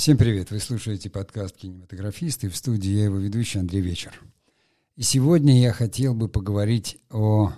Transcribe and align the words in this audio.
Всем 0.00 0.16
привет! 0.16 0.50
Вы 0.50 0.60
слушаете 0.60 1.10
подкаст 1.10 1.58
«Кинематографисты». 1.58 2.48
В 2.48 2.56
студии 2.56 2.90
я 2.90 3.04
его 3.04 3.18
ведущий 3.18 3.58
Андрей 3.58 3.82
Вечер. 3.82 4.18
И 4.96 5.02
сегодня 5.02 5.60
я 5.60 5.74
хотел 5.74 6.14
бы 6.14 6.26
поговорить 6.26 6.96
о 7.10 7.52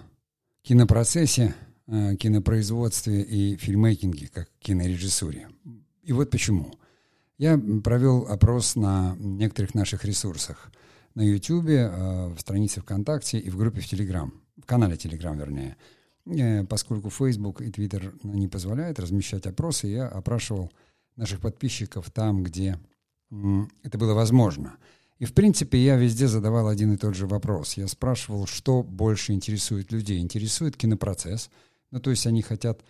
кинопроцессе, 0.63 1.55
э, 1.87 2.17
кинопроизводстве 2.17 3.23
и 3.23 3.57
фильмейкинге, 3.57 4.27
как 4.27 4.49
кинорежиссуре. 4.59 5.51
И 6.03 6.13
вот 6.13 6.31
почему. 6.31 6.75
Я 7.39 7.57
провел 7.85 8.27
опрос 8.27 8.75
на 8.75 9.15
некоторых 9.21 9.77
наших 9.77 10.05
ресурсах. 10.05 10.73
На 11.15 11.23
YouTube, 11.23 11.69
э, 11.69 12.27
в 12.27 12.41
странице 12.41 12.81
ВКонтакте 12.81 13.39
и 13.39 13.51
в 13.51 13.57
группе 13.57 13.81
в 13.81 13.87
Телеграм. 13.87 14.35
В 14.57 14.67
канале 14.67 14.97
Телеграм, 14.97 15.39
вернее. 15.39 15.77
Э, 16.27 16.65
поскольку 16.65 17.09
Facebook 17.09 17.61
и 17.61 17.71
Twitter 17.71 18.13
не 18.25 18.49
позволяют 18.49 18.99
размещать 18.99 19.47
опросы, 19.47 19.87
я 19.87 20.09
опрашивал 20.09 20.73
наших 21.17 21.41
подписчиков 21.41 22.11
там, 22.11 22.43
где 22.43 22.79
это 23.83 23.99
было 23.99 24.15
возможно. 24.15 24.77
И, 25.19 25.25
в 25.25 25.35
принципе, 25.35 25.79
я 25.79 25.97
везде 25.97 26.27
задавал 26.27 26.69
один 26.69 26.93
и 26.93 26.97
тот 26.97 27.15
же 27.15 27.27
вопрос. 27.27 27.75
Я 27.75 27.87
спрашивал, 27.87 28.47
что 28.47 28.83
больше 28.83 29.33
интересует 29.33 29.93
людей. 29.93 30.21
Интересует 30.21 30.77
кинопроцесс, 30.77 31.49
ну, 31.93 32.01
то 32.01 32.11
есть 32.11 32.27
они 32.27 32.43
хотят 32.43 32.83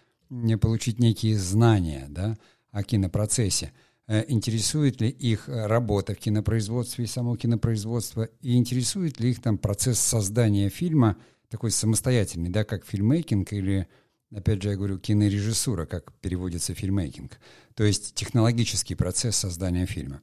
получить 0.60 0.98
некие 0.98 1.38
знания 1.38 2.06
да, 2.08 2.38
о 2.70 2.82
кинопроцессе. 2.82 3.72
Э, 4.06 4.24
интересует 4.28 5.00
ли 5.00 5.08
их 5.08 5.44
работа 5.46 6.14
в 6.14 6.18
кинопроизводстве 6.18 7.04
и 7.04 7.08
само 7.08 7.36
кинопроизводство, 7.36 8.28
и 8.40 8.56
интересует 8.56 9.20
ли 9.20 9.30
их 9.30 9.42
там 9.42 9.58
процесс 9.58 9.98
создания 9.98 10.70
фильма, 10.70 11.16
такой 11.50 11.70
самостоятельный, 11.70 12.48
да, 12.48 12.64
как 12.64 12.86
фильмейкинг 12.86 13.52
или 13.52 13.88
опять 14.34 14.62
же, 14.62 14.70
я 14.70 14.76
говорю, 14.76 14.98
кинорежиссура, 14.98 15.86
как 15.86 16.12
переводится 16.14 16.74
фильмейкинг, 16.74 17.38
то 17.74 17.84
есть 17.84 18.14
технологический 18.14 18.94
процесс 18.94 19.36
создания 19.36 19.86
фильма. 19.86 20.22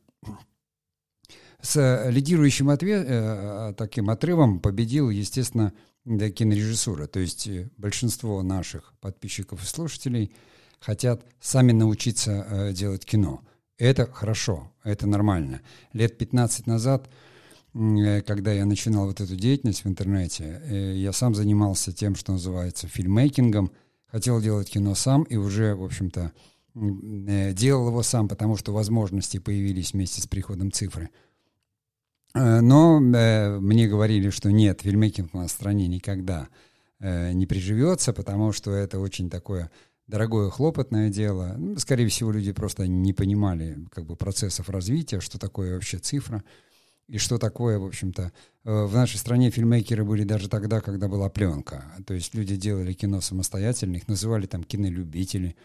С 1.61 2.09
лидирующим 2.09 2.69
ответ, 2.69 3.05
э, 3.07 3.73
таким 3.77 4.09
отрывом 4.09 4.61
победил, 4.61 5.09
естественно, 5.09 5.73
кинорежиссура. 6.05 7.05
То 7.07 7.19
есть 7.19 7.47
э, 7.47 7.69
большинство 7.75 8.41
наших 8.43 8.93
подписчиков 9.01 9.61
и 9.61 9.65
слушателей 9.65 10.31
хотят 10.79 11.25
сами 11.41 11.73
научиться 11.73 12.47
э, 12.49 12.73
делать 12.73 13.03
кино. 13.03 13.41
Это 13.77 14.09
хорошо, 14.09 14.71
это 14.85 15.05
нормально. 15.05 15.61
Лет 15.91 16.17
15 16.17 16.65
назад, 16.65 17.09
э, 17.73 18.21
когда 18.21 18.53
я 18.53 18.65
начинал 18.65 19.07
вот 19.07 19.19
эту 19.19 19.35
деятельность 19.35 19.83
в 19.83 19.87
интернете, 19.89 20.61
э, 20.63 20.93
я 20.95 21.11
сам 21.11 21.35
занимался 21.35 21.91
тем, 21.91 22.15
что 22.15 22.31
называется 22.31 22.87
фильмейкингом– 22.87 23.71
хотел 24.11 24.41
делать 24.41 24.69
кино 24.69 24.95
сам 24.95 25.23
и 25.23 25.35
уже, 25.35 25.75
в 25.75 25.83
общем-то, 25.83 26.31
э, 26.75 27.53
делал 27.53 27.87
его 27.87 28.03
сам, 28.03 28.27
потому 28.27 28.57
что 28.57 28.73
возможности 28.73 29.39
появились 29.39 29.93
вместе 29.93 30.21
с 30.21 30.27
приходом 30.27 30.71
цифры. 30.71 31.09
Э, 32.33 32.61
но 32.61 32.99
э, 32.99 33.59
мне 33.59 33.87
говорили, 33.87 34.29
что 34.29 34.51
нет, 34.51 34.81
фильмейкинг 34.81 35.33
у 35.33 35.37
нас 35.37 35.51
в 35.51 35.55
стране 35.55 35.87
никогда 35.87 36.47
не 37.01 37.45
приживется, 37.45 38.11
потому 38.11 38.51
что 38.51 38.71
это 38.71 38.99
очень 38.99 39.29
такое 39.29 39.71
дорогое 40.07 40.49
хлопотное 40.49 41.09
дело. 41.09 41.57
Скорее 41.77 42.09
всего, 42.09 42.29
люди 42.29 42.51
просто 42.51 42.87
не 42.87 43.13
понимали 43.13 43.77
как 43.91 44.05
бы, 44.05 44.17
процессов 44.17 44.69
развития, 44.69 45.21
что 45.21 45.39
такое 45.39 45.75
вообще 45.75 45.97
цифра 45.99 46.43
и 47.09 47.17
что 47.17 47.39
такое, 47.39 47.79
в 47.79 47.85
общем-то, 47.85 48.31
э, 48.65 48.83
в 48.85 48.93
нашей 48.93 49.17
стране 49.17 49.49
фильмейкеры 49.49 50.05
были 50.05 50.23
даже 50.23 50.47
тогда, 50.47 50.79
когда 50.79 51.07
была 51.07 51.27
пленка. 51.29 51.83
То 52.05 52.13
есть 52.13 52.35
люди 52.35 52.55
делали 52.55 52.93
кино 52.93 53.19
самостоятельно, 53.19 53.95
их 53.95 54.07
называли 54.07 54.45
там 54.45 54.63
кинолюбители, 54.63 55.55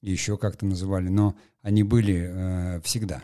еще 0.00 0.36
как-то 0.36 0.66
называли, 0.66 1.08
но 1.08 1.36
они 1.62 1.84
были 1.84 2.28
э, 2.28 2.80
всегда. 2.82 3.22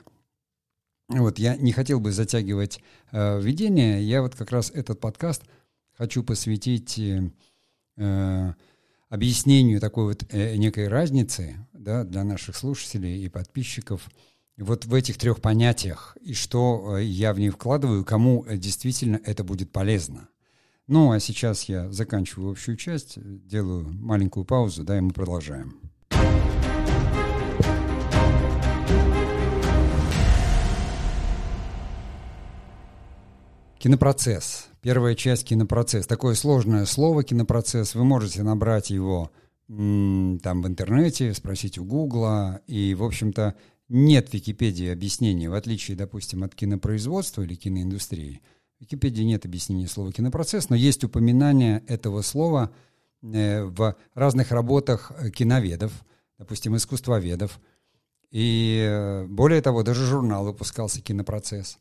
Вот 1.08 1.40
я 1.40 1.56
не 1.56 1.72
хотел 1.72 1.98
бы 1.98 2.12
затягивать 2.12 2.80
э, 3.10 3.40
введение, 3.40 4.02
я 4.04 4.22
вот 4.22 4.36
как 4.36 4.52
раз 4.52 4.70
этот 4.70 5.00
подкаст 5.00 5.42
хочу 5.94 6.22
посвятить 6.22 6.98
э, 6.98 7.30
э 7.96 8.52
объяснению 9.10 9.80
такой 9.80 10.06
вот 10.06 10.24
э, 10.30 10.56
некой 10.56 10.88
разницы 10.88 11.54
да, 11.72 12.02
для 12.02 12.24
наших 12.24 12.56
слушателей 12.56 13.24
и 13.24 13.28
подписчиков– 13.28 14.08
вот 14.56 14.84
в 14.84 14.94
этих 14.94 15.18
трех 15.18 15.40
понятиях 15.40 16.16
и 16.20 16.32
что 16.32 16.96
э, 16.96 17.04
я 17.04 17.32
в 17.32 17.40
них 17.40 17.54
вкладываю, 17.54 18.04
кому 18.04 18.44
э, 18.46 18.56
действительно 18.56 19.20
это 19.24 19.42
будет 19.42 19.72
полезно. 19.72 20.28
Ну, 20.86 21.12
а 21.12 21.18
сейчас 21.18 21.64
я 21.64 21.90
заканчиваю 21.90 22.52
общую 22.52 22.76
часть, 22.76 23.18
делаю 23.46 23.88
маленькую 23.88 24.44
паузу, 24.44 24.84
да, 24.84 24.98
и 24.98 25.00
мы 25.00 25.12
продолжаем. 25.12 25.80
Кинопроцесс. 33.78 34.68
Первая 34.80 35.14
часть 35.14 35.44
кинопроцесс. 35.44 36.06
Такое 36.06 36.34
сложное 36.34 36.86
слово 36.86 37.22
кинопроцесс. 37.22 37.94
Вы 37.94 38.04
можете 38.04 38.42
набрать 38.42 38.90
его 38.90 39.30
там 39.66 40.62
в 40.62 40.66
интернете, 40.66 41.32
спросить 41.34 41.78
у 41.78 41.84
Гугла. 41.84 42.60
И, 42.66 42.94
в 42.94 43.02
общем-то, 43.02 43.54
нет 43.88 44.30
в 44.30 44.34
Википедии 44.34 44.88
объяснения, 44.88 45.48
в 45.48 45.54
отличие, 45.54 45.96
допустим, 45.96 46.42
от 46.42 46.54
кинопроизводства 46.54 47.42
или 47.42 47.54
киноиндустрии. 47.54 48.42
В 48.78 48.82
Википедии 48.82 49.22
нет 49.22 49.44
объяснения 49.44 49.88
слова 49.88 50.12
кинопроцесс, 50.12 50.68
но 50.70 50.76
есть 50.76 51.04
упоминание 51.04 51.84
этого 51.86 52.22
слова 52.22 52.72
э, 53.22 53.62
в 53.64 53.96
разных 54.14 54.52
работах 54.52 55.12
киноведов, 55.34 55.92
допустим, 56.38 56.76
искусствоведов. 56.76 57.60
И 58.30 58.84
э, 58.88 59.26
более 59.26 59.62
того, 59.62 59.82
даже 59.82 60.04
журнал 60.06 60.44
выпускался 60.44 61.00
«Кинопроцесс». 61.00 61.78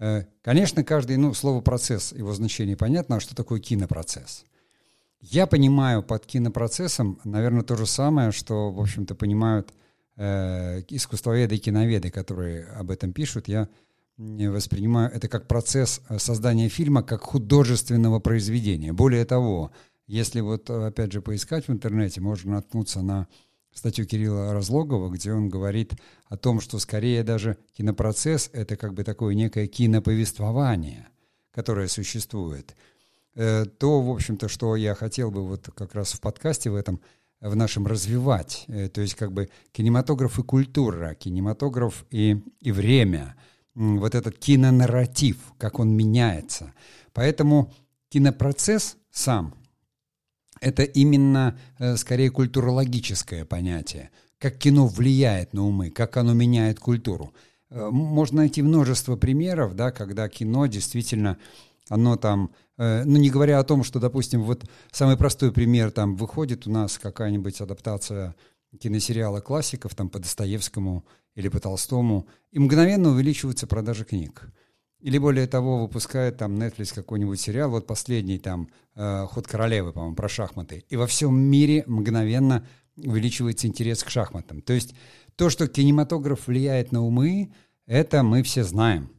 Э, 0.00 0.24
конечно, 0.42 0.82
каждый, 0.82 1.18
ну, 1.18 1.34
слово 1.34 1.60
«процесс», 1.60 2.12
его 2.12 2.32
значение 2.32 2.76
понятно, 2.76 3.16
а 3.16 3.20
что 3.20 3.36
такое 3.36 3.60
кинопроцесс? 3.60 4.44
Я 5.20 5.46
понимаю 5.46 6.02
под 6.02 6.26
кинопроцессом, 6.26 7.20
наверное, 7.22 7.62
то 7.62 7.76
же 7.76 7.86
самое, 7.86 8.32
что, 8.32 8.72
в 8.72 8.80
общем-то, 8.80 9.14
понимают– 9.14 9.72
э, 10.16 10.82
искусствоведы 10.88 11.56
и 11.56 11.58
киноведы, 11.58 12.10
которые 12.10 12.66
об 12.66 12.90
этом 12.90 13.12
пишут, 13.12 13.48
я 13.48 13.68
воспринимаю 14.16 15.10
это 15.12 15.28
как 15.28 15.48
процесс 15.48 16.00
э, 16.08 16.18
создания 16.18 16.68
фильма 16.68 17.02
как 17.02 17.22
художественного 17.22 18.20
произведения. 18.20 18.92
Более 18.92 19.24
того, 19.24 19.72
если 20.06 20.40
вот 20.40 20.70
опять 20.70 21.12
же 21.12 21.20
поискать 21.20 21.66
в 21.66 21.72
интернете, 21.72 22.20
можно 22.20 22.52
наткнуться 22.52 23.02
на 23.02 23.26
статью 23.72 24.06
Кирилла 24.06 24.52
Разлогова, 24.52 25.10
где 25.10 25.32
он 25.32 25.48
говорит 25.48 25.94
о 26.26 26.36
том, 26.36 26.60
что 26.60 26.78
скорее 26.78 27.24
даже 27.24 27.58
кинопроцесс— 27.76 28.50
это 28.52 28.76
как 28.76 28.94
бы 28.94 29.02
такое 29.02 29.34
некое 29.34 29.66
киноповествование, 29.66 31.08
которое 31.50 31.88
существует. 31.88 32.76
Э, 33.34 33.64
то, 33.64 34.00
в 34.00 34.10
общем-то, 34.10 34.48
что 34.48 34.76
я 34.76 34.94
хотел 34.94 35.32
бы 35.32 35.44
вот 35.44 35.70
как 35.74 35.94
раз 35.96 36.12
в 36.12 36.20
подкасте 36.20 36.70
в 36.70 36.76
этом— 36.76 37.00
в 37.40 37.56
нашем 37.56 37.86
развивать. 37.86 38.64
Э, 38.68 38.88
то 38.88 39.00
есть 39.00 39.14
как 39.14 39.32
бы 39.32 39.48
кинематограф 39.72 40.38
и 40.38 40.42
культура, 40.42 41.14
кинематограф 41.14 42.04
и, 42.10 42.42
и 42.60 42.72
время, 42.72 43.36
вот 43.74 44.14
этот 44.14 44.38
кинонарратив, 44.38 45.36
как 45.58 45.78
он 45.78 45.90
меняется. 45.90 46.72
Поэтому 47.12 47.72
кинопроцесс 48.08 48.96
сам— 49.10 49.54
это 50.60 50.82
именно 50.82 51.58
э, 51.78 51.96
скорее 51.96 52.30
культурологическое 52.30 53.44
понятие, 53.44 54.10
как 54.38 54.56
кино 54.56 54.86
влияет 54.86 55.52
на 55.52 55.66
умы, 55.66 55.90
как 55.90 56.16
оно 56.16 56.32
меняет 56.32 56.78
культуру. 56.78 57.34
Э, 57.70 57.88
можно 57.90 58.38
найти 58.38 58.62
множество 58.62 59.16
примеров, 59.16 59.74
да, 59.74 59.90
когда 59.90 60.28
кино 60.28 60.66
действительно 60.66 61.38
оно 61.88 62.16
там, 62.16 62.50
э, 62.76 63.04
ну 63.04 63.16
не 63.18 63.30
говоря 63.30 63.58
о 63.58 63.64
том, 63.64 63.84
что, 63.84 64.00
допустим, 64.00 64.42
вот 64.42 64.64
самый 64.90 65.16
простой 65.16 65.52
пример, 65.52 65.90
там 65.90 66.16
выходит 66.16 66.66
у 66.66 66.70
нас 66.70 66.98
какая-нибудь 66.98 67.60
адаптация 67.60 68.34
киносериала 68.80 69.40
классиков 69.40 69.94
там 69.94 70.08
по 70.08 70.18
Достоевскому 70.18 71.04
или 71.34 71.48
по 71.48 71.60
Толстому, 71.60 72.26
и 72.50 72.58
мгновенно 72.58 73.10
увеличиваются 73.10 73.66
продажи 73.66 74.04
книг. 74.04 74.50
Или 75.00 75.18
более 75.18 75.46
того, 75.46 75.82
выпускает 75.82 76.38
там 76.38 76.54
Netflix 76.54 76.94
какой-нибудь 76.94 77.38
сериал, 77.38 77.70
вот 77.70 77.86
последний 77.86 78.38
там 78.38 78.68
э, 78.94 79.26
«Ход 79.26 79.46
королевы», 79.46 79.92
по-моему, 79.92 80.16
про 80.16 80.28
шахматы. 80.28 80.84
И 80.88 80.96
во 80.96 81.06
всем 81.06 81.38
мире 81.38 81.84
мгновенно 81.86 82.66
увеличивается 82.96 83.66
интерес 83.66 84.02
к 84.02 84.08
шахматам. 84.08 84.62
То 84.62 84.72
есть 84.72 84.94
то, 85.36 85.50
что 85.50 85.68
кинематограф 85.68 86.46
влияет 86.46 86.90
на 86.90 87.04
умы, 87.04 87.52
это 87.86 88.22
мы 88.22 88.42
все 88.42 88.64
знаем. 88.64 89.10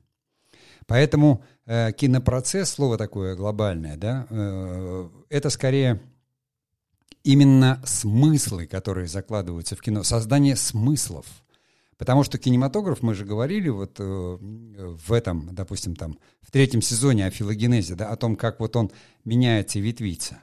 Поэтому 0.88 1.44
кинопроцесс, 1.67 2.69
слово 2.69 2.97
такое 2.97 3.35
глобальное, 3.35 3.97
да, 3.97 4.27
э, 4.29 5.09
это 5.29 5.50
скорее 5.50 6.01
именно 7.23 7.81
смыслы, 7.85 8.67
которые 8.67 9.07
закладываются 9.07 9.75
в 9.75 9.81
кино, 9.81 10.03
создание 10.03 10.56
смыслов. 10.56 11.25
Потому 11.97 12.23
что 12.23 12.38
кинематограф, 12.38 13.01
мы 13.01 13.15
же 13.15 13.25
говорили 13.25 13.69
вот 13.69 13.97
э, 14.00 14.03
в 14.03 15.13
этом, 15.13 15.50
допустим, 15.53 15.95
там, 15.95 16.19
в 16.41 16.51
третьем 16.51 16.81
сезоне 16.81 17.25
о 17.25 17.31
филогенезе, 17.31 17.95
да, 17.95 18.09
о 18.09 18.18
том, 18.18 18.35
как 18.35 18.59
вот 18.59 18.75
он 18.75 18.91
меняется 19.23 19.79
и 19.79 19.81
ветвится. 19.81 20.39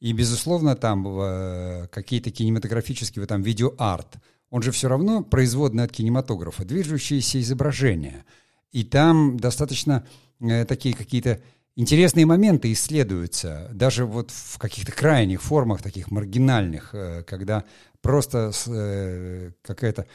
И, 0.00 0.12
безусловно, 0.12 0.74
там 0.74 1.06
э, 1.06 1.86
какие-то 1.90 2.30
кинематографические, 2.30 3.22
вот 3.22 3.28
там 3.28 3.42
видеоарт, 3.42 4.16
Он 4.50 4.60
же 4.60 4.70
все 4.72 4.88
равно 4.88 5.22
производный 5.22 5.84
от 5.84 5.92
кинематографа, 5.92 6.64
движущиеся 6.64 7.40
изображения. 7.40 8.24
И 8.72 8.84
там 8.84 9.38
достаточно 9.38 10.06
э, 10.40 10.64
такие 10.64 10.94
какие-то 10.94 11.40
интересные 11.76 12.26
моменты 12.26 12.72
исследуются, 12.72 13.68
даже 13.72 14.06
вот 14.06 14.30
в 14.30 14.58
каких-то 14.58 14.92
крайних 14.92 15.42
формах, 15.42 15.82
таких 15.82 16.10
маргинальных, 16.10 16.94
э, 16.94 17.22
когда 17.24 17.64
просто 18.00 18.50
э, 18.66 19.52
какая-то 19.62 20.06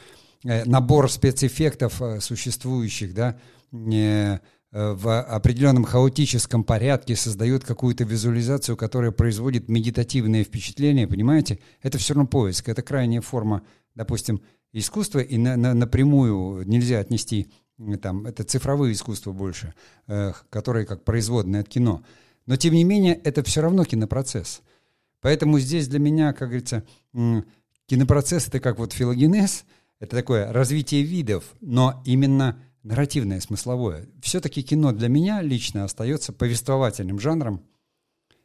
э, 0.44 0.64
набор 0.64 1.10
спецэффектов 1.10 2.02
существующих, 2.20 3.14
да, 3.14 3.38
в 4.70 5.20
определенном 5.22 5.84
хаотическом 5.84 6.64
порядке 6.64 7.14
создают 7.14 7.62
какую-то 7.62 8.04
визуализацию, 8.04 8.74
которая 8.74 9.10
производит 9.10 9.68
медитативное 9.68 10.44
впечатление, 10.44 11.06
понимаете? 11.06 11.58
Это 11.82 11.98
все 11.98 12.14
равно 12.14 12.26
поиск, 12.26 12.70
это 12.70 12.80
крайняя 12.80 13.20
форма, 13.20 13.62
допустим, 13.94 14.40
искусства, 14.72 15.18
и 15.18 15.36
на, 15.36 15.56
на, 15.56 15.74
напрямую 15.74 16.66
нельзя 16.66 17.00
отнести 17.00 17.52
там, 18.00 18.26
это 18.26 18.44
цифровые 18.44 18.92
искусства 18.92 19.32
больше, 19.32 19.74
э, 20.06 20.32
которые 20.50 20.86
как 20.86 21.04
производные 21.04 21.60
от 21.60 21.68
кино. 21.68 22.02
Но, 22.46 22.56
тем 22.56 22.74
не 22.74 22.84
менее, 22.84 23.14
это 23.14 23.42
все 23.42 23.60
равно 23.60 23.84
кинопроцесс. 23.84 24.62
Поэтому 25.20 25.58
здесь 25.58 25.88
для 25.88 26.00
меня, 26.00 26.32
как 26.32 26.48
говорится, 26.48 26.84
кинопроцесс— 27.86 28.46
это 28.48 28.58
как 28.58 28.78
вот 28.78 28.92
филогенез, 28.92 29.64
это 30.00 30.16
такое 30.16 30.52
развитие 30.52 31.02
видов, 31.02 31.44
но 31.60 32.02
именно 32.04 32.58
нарративное, 32.82 33.40
смысловое. 33.40 34.08
Все-таки 34.20 34.62
кино 34.62 34.90
для 34.90 35.08
меня 35.08 35.40
лично 35.40 35.84
остается 35.84 36.32
повествовательным 36.32 37.20
жанром, 37.20 37.62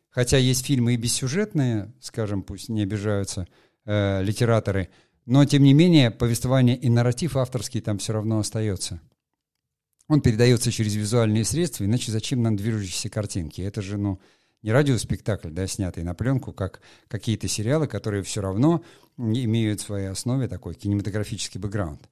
хотя 0.10 0.38
есть 0.38 0.66
фильмы 0.66 0.94
и 0.94 0.98
бессюжетные, 0.98 1.92
скажем, 2.00 2.44
пусть 2.44 2.70
не 2.70 2.84
обижаются 2.84 3.48
э, 3.86 4.22
литераторы, 4.22 4.90
но, 5.26 5.44
тем 5.46 5.64
не 5.64 5.74
менее, 5.74 6.12
повествование 6.12 6.78
и 6.78 6.90
нарратив 6.90 7.36
авторский 7.36 7.82
там 7.82 7.98
все 7.98 8.14
равно 8.14 8.40
остается 8.40 9.02
он 10.08 10.22
передается 10.22 10.72
через 10.72 10.96
визуальные 10.96 11.44
средства, 11.44 11.84
иначе 11.84 12.12
зачем 12.12 12.42
нам 12.42 12.56
движущиеся 12.56 13.10
картинки? 13.10 13.62
Это 13.62 13.82
же, 13.82 13.98
ну, 13.98 14.20
не 14.62 14.72
радиоспектакль, 14.72 15.50
да, 15.50 15.68
снятый 15.68 16.04
на 16.04 16.14
пленку, 16.14 16.54
как 16.54 16.82
какие-то 17.08 17.48
сериалы, 17.48 17.88
которые 17.88 18.24
все 18.24 18.42
равно 18.42 18.84
имеют 19.18 19.82
в 19.82 19.86
своей 19.86 20.08
основе 20.08 20.48
такой 20.48 20.76
кинематографический 20.76 21.60
бэкграунд. 21.60 22.10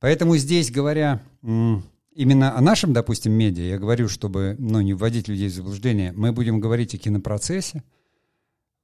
Поэтому 0.00 0.36
здесь, 0.36 0.70
говоря 0.70 1.22
именно 1.42 2.56
о 2.56 2.60
нашем, 2.60 2.92
допустим, 2.92 3.32
медиа, 3.32 3.62
я 3.62 3.78
говорю, 3.78 4.08
чтобы 4.08 4.56
ну, 4.58 4.80
не 4.80 4.94
вводить 4.94 5.28
людей 5.28 5.48
в 5.48 5.54
заблуждение, 5.54 6.12
мы 6.12 6.32
будем 6.32 6.60
говорить 6.60 6.94
о 6.94 6.98
кинопроцессе. 6.98 7.84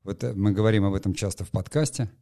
Вот 0.05 0.23
э, 0.23 0.33
мы 0.33 0.53
говорим 0.53 0.85
об 0.85 0.95
этом 0.95 1.13
часто 1.13 1.45
в 1.45 1.51
подкасте– 1.51 2.09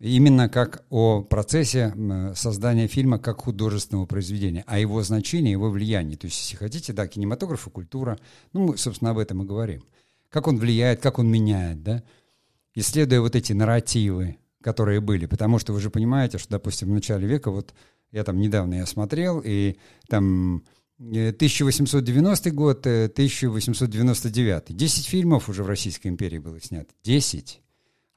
Именно 0.00 0.48
как 0.48 0.84
о 0.90 1.22
процессе 1.22 1.92
создания 2.36 2.86
фильма 2.86 3.18
как 3.18 3.42
художественного 3.42 4.06
произведения, 4.06 4.62
о 4.68 4.78
его 4.78 5.02
значении, 5.02 5.50
его 5.50 5.70
влиянии. 5.70 6.14
То 6.14 6.26
есть, 6.26 6.40
если 6.40 6.56
хотите, 6.56 6.92
да, 6.92 7.08
кинематограф 7.08 7.66
и 7.66 7.70
культура, 7.70 8.18
ну, 8.52 8.68
мы, 8.68 8.76
собственно, 8.76 9.10
об 9.10 9.18
этом 9.18 9.42
и 9.42 9.46
говорим. 9.46 9.82
Как 10.28 10.46
он 10.46 10.58
влияет, 10.58 11.00
как 11.00 11.18
он 11.18 11.28
меняет, 11.28 11.82
да, 11.82 12.04
исследуя 12.74 13.20
вот 13.20 13.34
эти 13.34 13.52
нарративы, 13.52 14.36
которые 14.62 15.00
были. 15.00 15.26
Потому 15.26 15.58
что 15.58 15.72
вы 15.72 15.80
же 15.80 15.90
понимаете, 15.90 16.38
что, 16.38 16.50
допустим, 16.50 16.88
в 16.88 16.92
начале 16.92 17.26
века, 17.26 17.50
вот 17.50 17.74
я 18.12 18.22
там 18.22 18.38
недавно 18.38 18.74
я 18.74 18.86
смотрел, 18.86 19.42
и 19.44 19.78
там 20.08 20.62
1890 20.98 22.48
э, 22.48 22.52
год, 22.52 22.86
1899. 22.86 24.62
Э, 24.70 24.72
Десять 24.72 25.06
фильмов 25.06 25.48
уже 25.48 25.64
в 25.64 25.66
Российской 25.66 26.06
империи 26.06 26.38
было 26.38 26.60
снято. 26.60 26.94
Десять. 27.02 27.62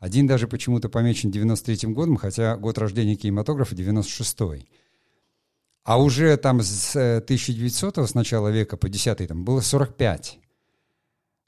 Один 0.01 0.25
даже 0.25 0.47
почему-то 0.47 0.89
помечен 0.89 1.29
93-м 1.29 1.93
годом, 1.93 2.17
хотя 2.17 2.57
год 2.57 2.79
рождения 2.79 3.15
кинематографа 3.15 3.75
96-й. 3.75 4.67
А 5.83 6.01
уже 6.01 6.35
там 6.37 6.61
с 6.61 6.95
1900 6.95 7.99
э, 7.99 8.07
с 8.07 8.15
начала 8.15 8.47
века 8.47 8.77
по 8.77 8.89
10 8.89 9.27
там 9.27 9.45
было 9.45 9.61
45. 9.61 10.39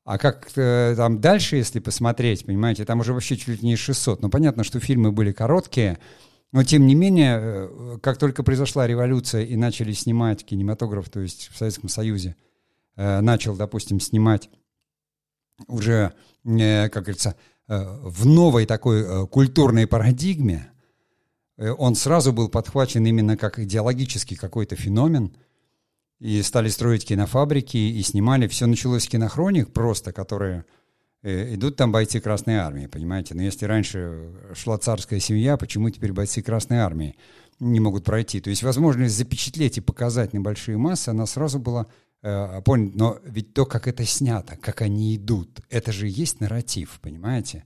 А 0.06 0.18
как 0.20 0.52
э, 0.56 0.94
там 0.96 1.20
дальше, 1.20 1.56
если 1.56 1.80
посмотреть, 1.80 2.46
понимаете, 2.46 2.86
там 2.86 3.00
уже 3.00 3.14
вообще 3.14 3.38
чуть 3.38 3.60
ли 3.60 3.68
не 3.68 3.76
600. 3.76 4.22
Ну, 4.22 4.30
понятно, 4.30 4.64
что 4.64 4.80
фильмы 4.80 5.12
были 5.12 5.32
короткие, 5.32 5.98
но 6.52 6.64
тем 6.64 6.86
не 6.86 6.94
менее, 6.94 7.40
э, 7.42 7.98
как 8.04 8.20
только 8.20 8.44
произошла 8.44 8.86
революция 8.86 9.46
и 9.46 9.56
начали 9.56 9.94
снимать 9.94 10.46
кинематограф, 10.46 11.10
то 11.10 11.22
есть 11.22 11.50
в 11.52 11.58
Советском 11.58 11.90
Союзе 11.90 12.36
начал, 12.96 13.56
допустим, 13.56 14.00
снимать 14.00 14.52
уже, 15.66 16.14
как 16.44 16.92
говорится, 16.94 17.36
в 17.68 18.26
новой 18.26 18.66
такой 18.66 19.02
э, 19.02 19.28
культурной 19.28 19.88
парадигме, 19.88 20.72
э, 21.58 21.72
он 21.72 21.96
сразу 21.96 22.34
был 22.34 22.50
подхвачен 22.50 23.06
именно 23.06 23.38
как 23.38 23.60
идеологический 23.60 24.36
какой-то 24.36 24.76
феномен, 24.76 25.36
и 26.20 26.42
стали 26.42 26.70
строить 26.70 27.06
кинофабрики, 27.06 27.78
и 27.78 28.02
снимали. 28.02 28.48
Все 28.48 28.66
началось 28.66 29.04
с 29.04 29.08
кинохроник 29.08 29.74
просто, 29.74 30.14
которые 30.14 30.64
идут 31.22 31.76
там 31.76 31.92
бойцы 31.92 32.22
Красной 32.22 32.56
Армии, 32.56 32.88
понимаете? 32.88 33.36
Но 33.36 33.42
если 33.42 33.66
раньше 33.66 34.32
шла 34.54 34.78
царская 34.78 35.20
семья, 35.20 35.58
почему 35.58 35.90
теперь 35.90 36.14
бойцы 36.14 36.42
Красной 36.42 36.78
Армии 36.78 37.18
не 37.60 37.82
могут 37.82 38.06
пройти? 38.06 38.40
То 38.40 38.50
есть 38.50 38.64
возможность 38.64 39.16
запечатлеть 39.16 39.78
и 39.78 39.82
показать 39.82 40.34
небольшие 40.34 40.78
массы, 40.78 41.10
она 41.10 41.26
сразу 41.26 41.60
была 41.60 41.84
э, 41.84 41.88
понял, 42.24 42.92
но 42.96 43.20
ведь 43.26 43.54
то, 43.54 43.66
как 43.66 43.88
это 43.88 44.06
снято, 44.06 44.56
как 44.56 44.82
они 44.82 45.16
идут, 45.18 45.60
это 45.70 45.92
же 45.92 46.08
есть 46.08 46.40
нарратив, 46.40 47.00
понимаете? 47.02 47.66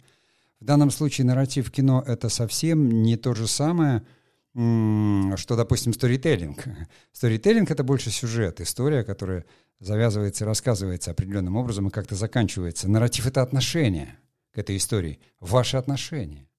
В 0.60 0.66
данном 0.66 0.90
случае 0.90 1.26
нарратив 1.26 1.70
кино— 1.70 2.04
это 2.08 2.30
совсем 2.30 3.04
не 3.04 3.18
то 3.18 3.36
же 3.36 3.48
самое, 3.48 4.02
что, 4.56 5.56
допустим, 5.56 5.94
сторителлинг. 5.94 6.66
Сторителлинг— 7.12 7.70
это 7.72 7.84
больше 7.84 8.10
сюжет, 8.10 8.60
история, 8.60 9.04
которая 9.04 9.46
завязывается 9.80 10.44
и 10.44 10.48
рассказывается 10.48 11.12
определенным 11.12 11.56
образом 11.56 11.88
и 11.88 11.92
как-то 11.92 12.16
заканчивается. 12.16 12.90
Нарратив— 12.90 13.26
это 13.28 13.44
отношение 13.44 14.18
к 14.52 14.58
этой 14.58 14.78
истории, 14.78 15.20
ваши 15.40 15.78
отношения. 15.78 16.50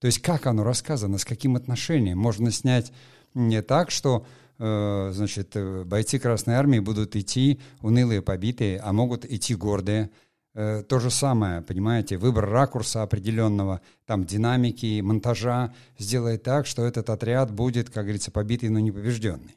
То 0.00 0.08
есть 0.08 0.18
как 0.18 0.48
оно 0.48 0.64
рассказано, 0.64 1.18
с 1.18 1.24
каким 1.24 1.54
отношением. 1.54 2.18
Можно 2.18 2.50
снять 2.50 2.92
не 3.34 3.62
так, 3.62 3.92
что 3.92 4.26
Э, 4.26 4.45
значит, 4.58 5.54
э, 5.54 5.84
бойцы 5.84 6.18
Красной 6.18 6.54
Армии 6.54 6.78
будут 6.78 7.14
идти 7.14 7.60
унылые, 7.82 8.22
побитые, 8.22 8.78
а 8.78 8.92
могут 8.92 9.24
идти 9.24 9.54
гордые. 9.54 10.10
Э, 10.54 10.82
то 10.82 10.98
же 10.98 11.10
самое, 11.10 11.60
понимаете, 11.60 12.16
выбор 12.16 12.48
ракурса 12.48 13.02
определенного, 13.02 13.82
там 14.06 14.24
динамики, 14.24 15.00
монтажа 15.02 15.74
сделает 15.98 16.42
так, 16.42 16.66
что 16.66 16.86
этот 16.86 17.10
отряд 17.10 17.52
будет, 17.52 17.90
как 17.90 18.04
говорится, 18.04 18.30
побитый, 18.30 18.70
но 18.70 18.78
не 18.78 18.90
побежденный. 18.90 19.56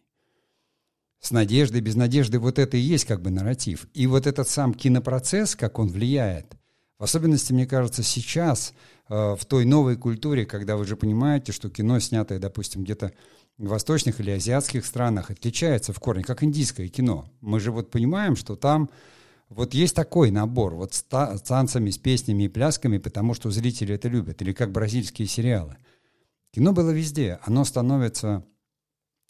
С 1.22 1.32
надеждой, 1.32 1.82
без 1.82 1.96
надежды, 1.96 2.40
вот 2.40 2.60
это 2.60 2.76
и 2.76 2.82
есть 2.82 3.06
как 3.06 3.22
бы 3.22 3.30
нарратив. 3.30 3.88
И 3.94 4.08
вот 4.08 4.28
этот 4.28 4.50
сам 4.50 4.74
кинопроцесс, 4.74 5.56
как 5.56 5.80
он 5.80 5.88
влияет, 5.90 6.58
в 6.98 7.04
особенности, 7.04 7.54
мне 7.54 7.66
кажется, 7.66 8.04
сейчас, 8.04 8.74
в 9.08 9.40
той 9.48 9.66
новой 9.66 9.96
культуре, 9.96 10.46
когда 10.46 10.76
вы 10.76 10.86
же 10.86 10.96
понимаете, 10.96 11.52
что 11.52 11.70
кино, 11.70 12.00
снятое, 12.00 12.40
допустим, 12.40 12.84
где-то 12.84 13.14
восточных 13.68 14.20
или 14.20 14.32
азиатских 14.32 14.86
странах 14.86 15.30
отличается 15.30 15.92
в 15.92 16.00
корне, 16.00 16.24
как 16.24 16.44
индийское 16.44 16.88
кино. 16.88 17.30
Мы 17.42 17.60
же 17.60 17.72
вот 17.72 17.92
понимаем, 17.92 18.36
что 18.36 18.56
там 18.56 18.90
вот 19.50 19.74
есть 19.74 19.96
такой 19.96 20.32
набор, 20.32 20.76
вот 20.76 20.94
с, 20.94 21.04
та, 21.04 21.38
с 21.38 21.42
танцами, 21.42 21.90
с 21.90 21.98
песнями 21.98 22.44
и 22.44 22.48
плясками, 22.48 23.00
потому 23.00 23.34
что 23.34 23.52
зрители 23.52 23.96
это 23.96 24.08
любят, 24.08 24.42
или 24.42 24.54
как 24.54 24.72
бразильские 24.72 25.28
сериалы. 25.28 25.78
Кино 26.52 26.72
было 26.72 26.92
везде, 26.92 27.40
оно 27.44 27.66
становится 27.66 28.46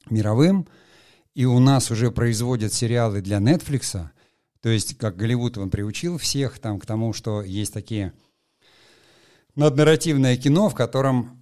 мировым, 0.09 0.67
и 1.33 1.45
у 1.45 1.59
нас 1.59 1.89
уже 1.89 2.11
производят 2.11 2.73
сериалы 2.73 3.21
для 3.21 3.37
Netflix, 3.37 4.09
то 4.61 4.69
есть 4.69 4.97
как 4.97 5.15
Голливуд 5.15 5.57
он 5.57 5.69
приучил 5.69 6.17
всех 6.17 6.59
там 6.59 6.79
к 6.79 6.85
тому, 6.85 7.13
что 7.13 7.41
есть 7.41 7.73
такие 7.73 8.13
наднарративное 9.59 10.37
кино, 10.37 10.69
в 10.69 10.75
котором 10.75 11.41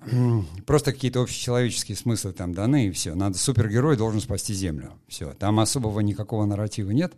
просто 0.66 0.92
какие-то 0.92 1.22
общечеловеческие 1.22 1.96
смыслы 1.96 2.34
там 2.34 2.54
даны, 2.54 2.88
и 2.88 2.92
все. 2.92 3.16
Надо 3.16 3.38
супергерой 3.38 3.96
должен 3.96 4.20
спасти 4.20 4.54
Землю. 4.54 4.94
Все. 5.08 5.34
Там 5.34 5.60
особого 5.60 6.00
никакого 6.00 6.46
нарратива 6.46 6.92
нет, 6.92 7.14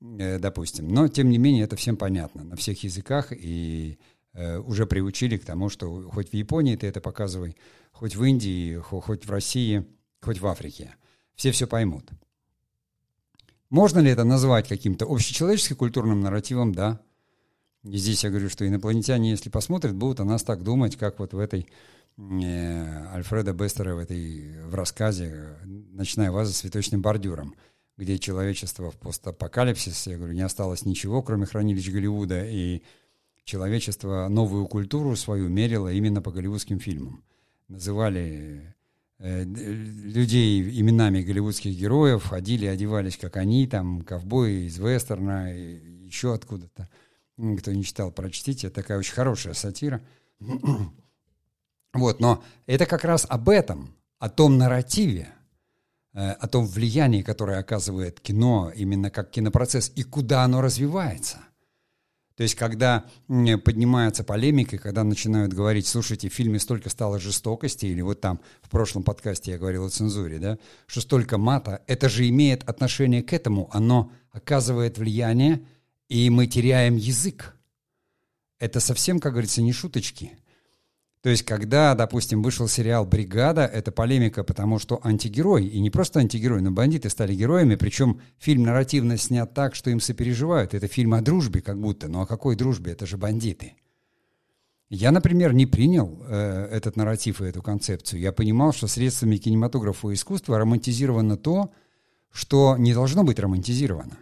э, 0.00 0.38
допустим. 0.38 0.88
Но, 0.88 1.08
тем 1.08 1.28
не 1.28 1.38
менее, 1.38 1.64
это 1.64 1.76
всем 1.76 1.96
понятно 1.96 2.44
на 2.44 2.56
всех 2.56 2.82
языках, 2.84 3.32
и 3.32 3.98
э, 4.32 4.58
уже 4.58 4.86
приучили 4.86 5.36
к 5.36 5.44
тому, 5.44 5.68
что 5.68 6.08
хоть 6.10 6.30
в 6.30 6.34
Японии 6.34 6.76
ты 6.76 6.86
это 6.86 7.00
показывай, 7.00 7.56
хоть 7.92 8.14
в 8.14 8.22
Индии, 8.22 8.76
хоть 8.76 9.26
в 9.26 9.30
России, 9.30 9.84
хоть 10.22 10.40
в 10.40 10.46
Африке. 10.46 10.94
Все 11.34 11.50
все 11.50 11.66
поймут. 11.66 12.08
Можно 13.68 13.98
ли 13.98 14.10
это 14.10 14.22
назвать 14.22 14.68
каким-то 14.68 15.06
общечеловеческим 15.06 15.76
культурным 15.76 16.20
нарративом? 16.20 16.72
Да. 16.72 17.00
И 17.90 17.98
здесь 17.98 18.24
я 18.24 18.30
говорю, 18.30 18.48
что 18.48 18.66
инопланетяне, 18.66 19.30
если 19.30 19.48
посмотрят, 19.48 19.94
будут 19.94 20.18
о 20.18 20.24
нас 20.24 20.42
так 20.42 20.64
думать, 20.64 20.96
как 20.96 21.20
вот 21.20 21.34
в 21.34 21.38
этой 21.38 21.68
э, 22.18 23.06
Альфреда 23.14 23.52
Бестера 23.52 23.94
в, 23.94 23.98
этой, 23.98 24.60
в 24.64 24.74
рассказе 24.74 25.56
«Ночная 25.64 26.32
ваза 26.32 26.52
с 26.52 26.58
цветочным 26.58 27.00
бордюром», 27.00 27.54
где 27.96 28.18
человечество 28.18 28.90
в 28.90 28.96
постапокалипсисе, 28.96 30.12
я 30.12 30.16
говорю, 30.16 30.34
не 30.34 30.42
осталось 30.42 30.84
ничего, 30.84 31.22
кроме 31.22 31.46
хранилищ 31.46 31.88
Голливуда, 31.88 32.44
и 32.44 32.82
человечество 33.44 34.26
новую 34.28 34.66
культуру 34.66 35.14
свою 35.14 35.48
мерило 35.48 35.92
именно 35.92 36.20
по 36.20 36.32
голливудским 36.32 36.80
фильмам. 36.80 37.22
Называли 37.68 38.74
э, 39.18 39.44
людей 39.44 40.80
именами 40.80 41.22
голливудских 41.22 41.72
героев, 41.78 42.24
ходили, 42.24 42.66
одевались, 42.66 43.16
как 43.16 43.36
они, 43.36 43.68
там, 43.68 44.02
ковбои 44.02 44.66
из 44.66 44.76
вестерна, 44.78 45.54
еще 45.54 46.34
откуда-то. 46.34 46.88
Кто 47.36 47.72
не 47.72 47.84
читал, 47.84 48.10
прочтите. 48.10 48.70
Такая 48.70 48.98
очень 48.98 49.14
хорошая 49.14 49.54
сатира. 49.54 50.00
Вот, 51.92 52.20
но 52.20 52.42
это 52.66 52.84
как 52.84 53.04
раз 53.04 53.26
об 53.28 53.48
этом, 53.48 53.94
о 54.18 54.28
том 54.28 54.58
нарративе, 54.58 55.28
э, 56.12 56.30
о 56.30 56.46
том 56.46 56.66
влиянии, 56.66 57.22
которое 57.22 57.58
оказывает 57.58 58.20
кино 58.20 58.70
именно 58.74 59.10
как 59.10 59.30
кинопроцесс 59.30 59.92
и 59.94 60.02
куда 60.02 60.42
оно 60.42 60.60
развивается. 60.60 61.38
То 62.36 62.42
есть, 62.42 62.54
когда 62.54 63.06
поднимается 63.28 64.22
полемика, 64.22 64.76
когда 64.76 65.04
начинают 65.04 65.54
говорить, 65.54 65.86
слушайте, 65.86 66.28
в 66.28 66.34
фильме 66.34 66.58
столько 66.58 66.90
стало 66.90 67.18
жестокости, 67.18 67.86
или 67.86 68.02
вот 68.02 68.20
там 68.20 68.40
в 68.60 68.68
прошлом 68.68 69.04
подкасте 69.04 69.52
я 69.52 69.58
говорил 69.58 69.86
о 69.86 69.88
цензуре, 69.88 70.38
да, 70.38 70.58
что 70.86 71.00
столько 71.00 71.38
мата, 71.38 71.82
это 71.86 72.10
же 72.10 72.28
имеет 72.28 72.68
отношение 72.68 73.22
к 73.22 73.32
этому, 73.32 73.70
оно 73.72 74.12
оказывает 74.32 74.98
влияние, 74.98 75.64
и 76.08 76.30
мы 76.30 76.46
теряем 76.46 76.96
язык. 76.96 77.56
Это 78.58 78.80
совсем, 78.80 79.20
как 79.20 79.32
говорится, 79.32 79.62
не 79.62 79.72
шуточки. 79.72 80.38
То 81.26 81.30
есть, 81.30 81.42
когда, 81.42 81.94
допустим, 81.94 82.40
вышел 82.40 82.68
сериал 82.68 83.04
«Бригада», 83.04 83.66
это 83.66 83.90
полемика, 83.90 84.44
потому 84.44 84.78
что 84.78 85.00
антигерой, 85.02 85.66
и 85.66 85.80
не 85.80 85.90
просто 85.90 86.20
антигерой, 86.20 86.62
но 86.62 86.70
бандиты 86.70 87.10
стали 87.10 87.34
героями, 87.34 87.74
причем 87.74 88.20
фильм 88.38 88.62
нарративно 88.62 89.16
снят 89.16 89.52
так, 89.52 89.74
что 89.74 89.90
им 89.90 89.98
сопереживают. 89.98 90.72
Это 90.72 90.86
фильм 90.86 91.14
о 91.14 91.22
дружбе 91.22 91.62
как 91.62 91.80
будто, 91.80 92.06
но 92.06 92.22
о 92.22 92.26
какой 92.26 92.54
дружбе? 92.54 92.92
Это 92.92 93.06
же 93.06 93.16
бандиты. 93.16 93.74
Я, 94.88 95.10
например, 95.10 95.52
не 95.52 95.66
принял 95.66 96.22
э, 96.28 96.68
этот 96.70 96.94
нарратив 96.94 97.42
и 97.42 97.46
эту 97.46 97.60
концепцию. 97.60 98.20
Я 98.20 98.30
понимал, 98.30 98.72
что 98.72 98.86
средствами 98.86 99.36
кинематографа 99.36 100.10
и 100.10 100.14
искусства 100.14 100.58
романтизировано 100.58 101.36
то, 101.36 101.72
что 102.30 102.76
не 102.76 102.94
должно 102.94 103.24
быть 103.24 103.40
романтизировано. 103.40 104.16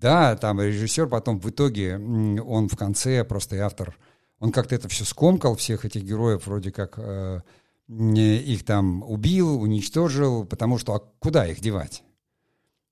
Да, 0.00 0.36
там 0.36 0.60
режиссер 0.60 1.08
потом 1.08 1.40
в 1.40 1.48
итоге, 1.48 1.96
он 1.96 2.68
в 2.68 2.76
конце, 2.76 3.24
просто 3.24 3.56
и 3.56 3.58
автор– 3.60 3.96
он 4.38 4.52
как-то 4.52 4.74
это 4.74 4.88
все 4.88 5.04
скомкал, 5.04 5.56
всех 5.56 5.84
этих 5.84 6.02
героев 6.02 6.46
вроде 6.46 6.70
как 6.70 6.98
э, 6.98 7.40
их 7.88 8.64
там 8.64 9.02
убил, 9.02 9.60
уничтожил, 9.60 10.44
потому 10.44 10.78
что 10.78 10.94
а 10.94 11.00
куда 11.18 11.46
их 11.46 11.60
девать? 11.60 12.02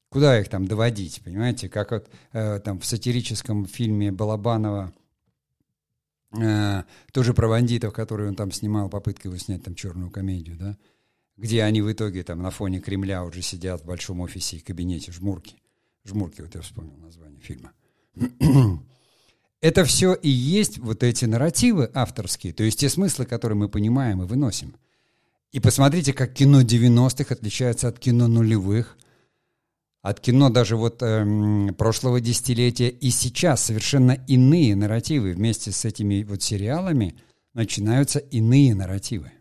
Куда 0.09 0.41
их 0.41 0.49
там 0.49 0.67
доводить, 0.67 1.21
понимаете? 1.23 1.69
Как 1.69 1.91
вот 1.91 2.09
э, 2.33 2.61
там 2.61 2.81
в 2.81 2.87
сатирическом 2.87 3.67
фильме 3.67 4.11
Балабанова, 4.11 4.95
э, 6.41 6.85
тоже 7.13 7.35
про 7.35 7.49
бандитов, 7.49 7.93
которые 7.93 8.31
он 8.31 8.37
там 8.37 8.51
снимал, 8.51 8.89
попытка 8.89 9.29
его 9.29 9.37
снять 9.37 9.65
там 9.65 9.75
черную 9.75 10.11
комедию, 10.11 10.57
да? 10.57 10.79
Где 11.37 11.65
они 11.65 11.83
в 11.83 11.93
итоге 11.93 12.23
там 12.23 12.41
на 12.41 12.51
фоне 12.51 12.81
Кремля 12.81 13.25
уже 13.25 13.43
сидят 13.43 13.83
в 13.83 13.87
большом 13.87 14.21
офисе 14.21 14.59
и 14.59 14.61
кабинете, 14.61 15.11
жмурки. 15.11 15.57
Жмурки, 16.05 16.43
вот 16.43 16.55
я 16.55 16.61
вспомнил 16.61 16.97
название 16.99 17.41
фильма. 17.41 17.73
Это 19.61 19.85
все 19.85 20.15
и 20.15 20.29
есть 20.29 20.79
вот 20.79 21.03
эти 21.03 21.25
нарративы 21.25 21.91
авторские, 21.95 22.53
то 22.53 22.63
есть 22.63 22.79
те 22.79 22.89
смыслы, 22.89 23.25
которые 23.25 23.57
мы 23.57 23.69
понимаем 23.69 24.23
и 24.23 24.27
выносим. 24.27 24.77
И 25.53 25.61
посмотрите, 25.61 26.13
как 26.13 26.35
кино 26.35 26.63
90-х 26.63 27.33
отличается 27.35 27.89
от 27.89 27.99
кино 27.99 28.29
нулевых, 28.29 28.99
от 30.05 30.21
кино 30.21 30.51
даже 30.51 30.77
вот 30.77 31.03
э, 31.03 31.73
прошлого 31.79 32.21
десятилетия. 32.21 32.91
И 32.91 33.09
сейчас 33.09 33.63
совершенно 33.63 34.13
иные 34.27 34.77
нарративы. 34.77 35.33
Вместе 35.33 35.73
с 35.73 35.87
этими 35.87 36.25
вот 36.25 36.43
сериалами 36.43 37.17
начинаются 37.55 38.19
иные 38.19 38.75
нарративы. 38.75 39.33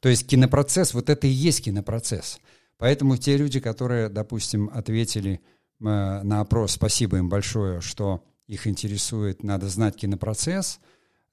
То 0.00 0.10
есть 0.10 0.26
кинопроцесс, 0.26 0.92
вот 0.92 1.08
это 1.08 1.26
и 1.26 1.30
есть 1.30 1.64
кинопроцесс. 1.64 2.38
Поэтому 2.76 3.16
те 3.16 3.38
люди, 3.38 3.60
которые, 3.60 4.10
допустим, 4.10 4.68
ответили 4.74 5.40
на 5.82 6.40
опрос, 6.40 6.72
спасибо 6.72 7.18
им 7.18 7.28
большое, 7.28 7.80
что 7.80 8.24
их 8.46 8.66
интересует, 8.66 9.42
надо 9.42 9.68
знать 9.68 9.96
кинопроцесс. 9.96 10.80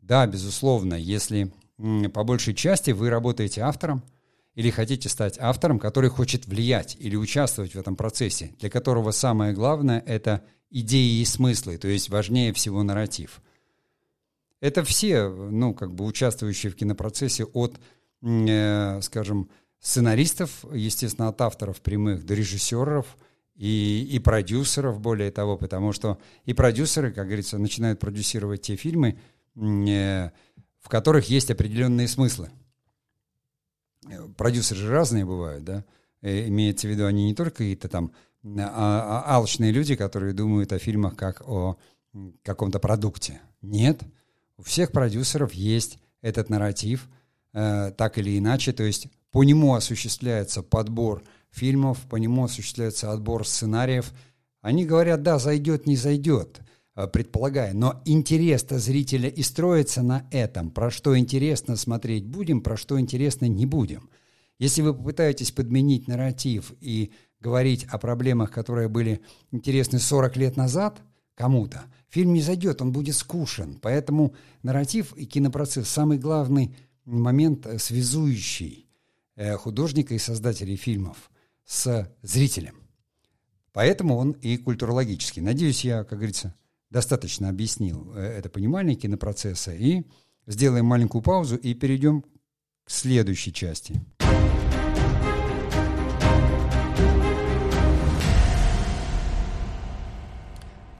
Да, 0.02 0.26
безусловно, 0.26 0.96
если 0.96 1.52
по 2.14 2.24
большей 2.24 2.54
части 2.54 2.92
вы 2.92 3.10
работаете 3.10 3.62
автором 3.62 4.04
или 4.56 4.70
хотите 4.70 5.10
стать 5.10 5.38
автором, 5.40 5.80
который 5.80 6.10
хочет 6.10 6.46
влиять 6.48 6.98
или 7.00 7.16
участвовать 7.16 7.76
в 7.76 7.80
этом 7.80 7.96
процессе, 7.96 8.54
для 8.60 8.70
которого 8.70 9.12
самое 9.12 9.54
главное— 9.54 10.04
это 10.06 10.44
идеи 10.70 11.22
и 11.22 11.26
смыслы, 11.26 11.78
то 11.78 11.88
есть 11.88 12.10
важнее 12.10 12.54
всего 12.54 12.84
нарратив. 12.84 13.42
Это 14.62 14.84
все, 14.84 15.30
ну, 15.30 15.74
как 15.74 15.94
бы 15.94 16.06
участвующие 16.06 16.72
в 16.72 16.76
кинопроцессе 16.76 17.46
от, 17.46 17.80
э, 18.22 19.00
скажем, 19.02 19.50
сценаристов, 19.80 20.66
естественно, 20.74 21.30
от 21.30 21.40
авторов 21.40 21.80
прямых 21.82 22.26
до 22.26 22.34
режиссеров— 22.34 23.18
и, 23.60 24.08
и 24.10 24.20
продюсеров, 24.20 25.02
более 25.02 25.32
того, 25.32 25.58
потому 25.58 25.92
что 25.92 26.18
и 26.46 26.54
продюсеры, 26.54 27.12
как 27.12 27.26
говорится, 27.26 27.58
начинают 27.58 28.00
продюсировать 28.00 28.62
те 28.62 28.78
фильмы, 28.78 29.20
э, 29.58 30.30
в 30.80 30.88
которых 30.88 31.30
есть 31.30 31.52
определенные 31.52 32.08
смыслы. 32.08 32.50
Продюсеры 34.38 34.80
же 34.80 34.90
разные 34.90 35.26
бывают, 35.26 35.66
да? 35.66 35.84
Э, 36.22 36.48
имеется 36.48 36.88
в 36.88 36.92
виду, 36.92 37.06
они 37.06 37.26
не 37.26 37.36
только 37.36 37.58
какие-то 37.58 37.90
там 37.90 38.14
а, 38.46 39.24
а, 39.26 39.36
алчные 39.36 39.74
люди, 39.74 39.98
которые 39.98 40.32
думают 40.32 40.72
о 40.72 40.80
фильмах 40.80 41.18
как 41.18 41.42
о 41.46 41.78
каком-то 42.44 42.80
продукте. 42.80 43.42
Нет, 43.62 44.00
у 44.56 44.64
всех 44.64 44.94
продюсеров 44.94 45.54
есть 45.54 46.00
этот 46.22 46.50
нарратив, 46.50 47.10
э, 47.52 47.92
так 47.92 48.18
или 48.18 48.38
иначе, 48.38 48.72
то 48.72 48.84
есть 48.84 49.10
по 49.32 49.44
нему 49.44 49.76
осуществляется 49.76 50.64
подбор 50.64 51.24
фильмов, 51.52 52.00
по 52.10 52.16
нему 52.16 52.46
осуществляется 52.46 53.12
отбор 53.12 53.46
сценариев. 53.46 54.12
Они 54.62 54.86
говорят, 54.86 55.22
да, 55.22 55.40
зайдет, 55.40 55.86
не 55.86 55.96
зайдет, 55.96 56.62
э, 56.96 57.08
предполагая, 57.08 57.74
но 57.74 58.02
интерес-то 58.06 58.80
зрителя 58.80 59.30
и 59.30 59.44
строится 59.44 60.02
на 60.02 60.28
этом. 60.32 60.72
Про 60.72 60.90
что 60.92 61.18
интересно 61.18 61.76
смотреть 61.76 62.26
будем, 62.26 62.62
про 62.62 62.76
что 62.76 63.00
интересно 63.00 63.46
не 63.46 63.66
будем. 63.66 64.10
Если 64.58 64.82
вы 64.82 64.94
попытаетесь 64.94 65.52
подменить 65.52 66.08
нарратив 66.08 66.74
и 66.82 67.12
говорить 67.40 67.86
о 67.86 67.98
проблемах, 67.98 68.52
которые 68.52 68.90
были 68.90 69.22
интересны 69.52 70.00
40 70.00 70.36
лет 70.38 70.58
назад 70.58 71.02
кому-то, 71.36 71.84
фильм 72.10 72.34
не 72.34 72.42
зайдет, 72.42 72.82
он 72.82 72.92
будет 72.92 73.16
скушен. 73.16 73.80
Поэтому 73.82 74.34
нарратив 74.64 75.16
и 75.16 75.26
кинопроцесс– 75.26 75.88
самый 75.90 76.18
главный 76.18 76.76
момент, 77.06 77.68
э, 77.68 77.78
связующий 77.78 78.89
художника 79.58 80.14
и 80.14 80.20
создателей 80.20 80.76
фильмов 80.76 81.32
с 81.66 82.12
зрителем. 82.22 82.76
Поэтому 83.72 84.18
он 84.18 84.32
и 84.32 84.58
культурологический. 84.58 85.42
Надеюсь, 85.42 85.86
я, 85.86 86.04
как 86.04 86.18
говорится, 86.18 86.56
достаточно 86.90 87.50
объяснил 87.50 88.12
э, 88.16 88.22
это 88.22 88.50
понимание 88.50 88.96
кинопроцесса. 88.96 89.74
И 89.74 90.04
сделаем 90.48 90.86
маленькую 90.86 91.22
паузу 91.22 91.56
и 91.56 91.74
перейдем 91.74 92.24
к 92.84 92.90
следующей 92.90 93.54
части. 93.54 94.02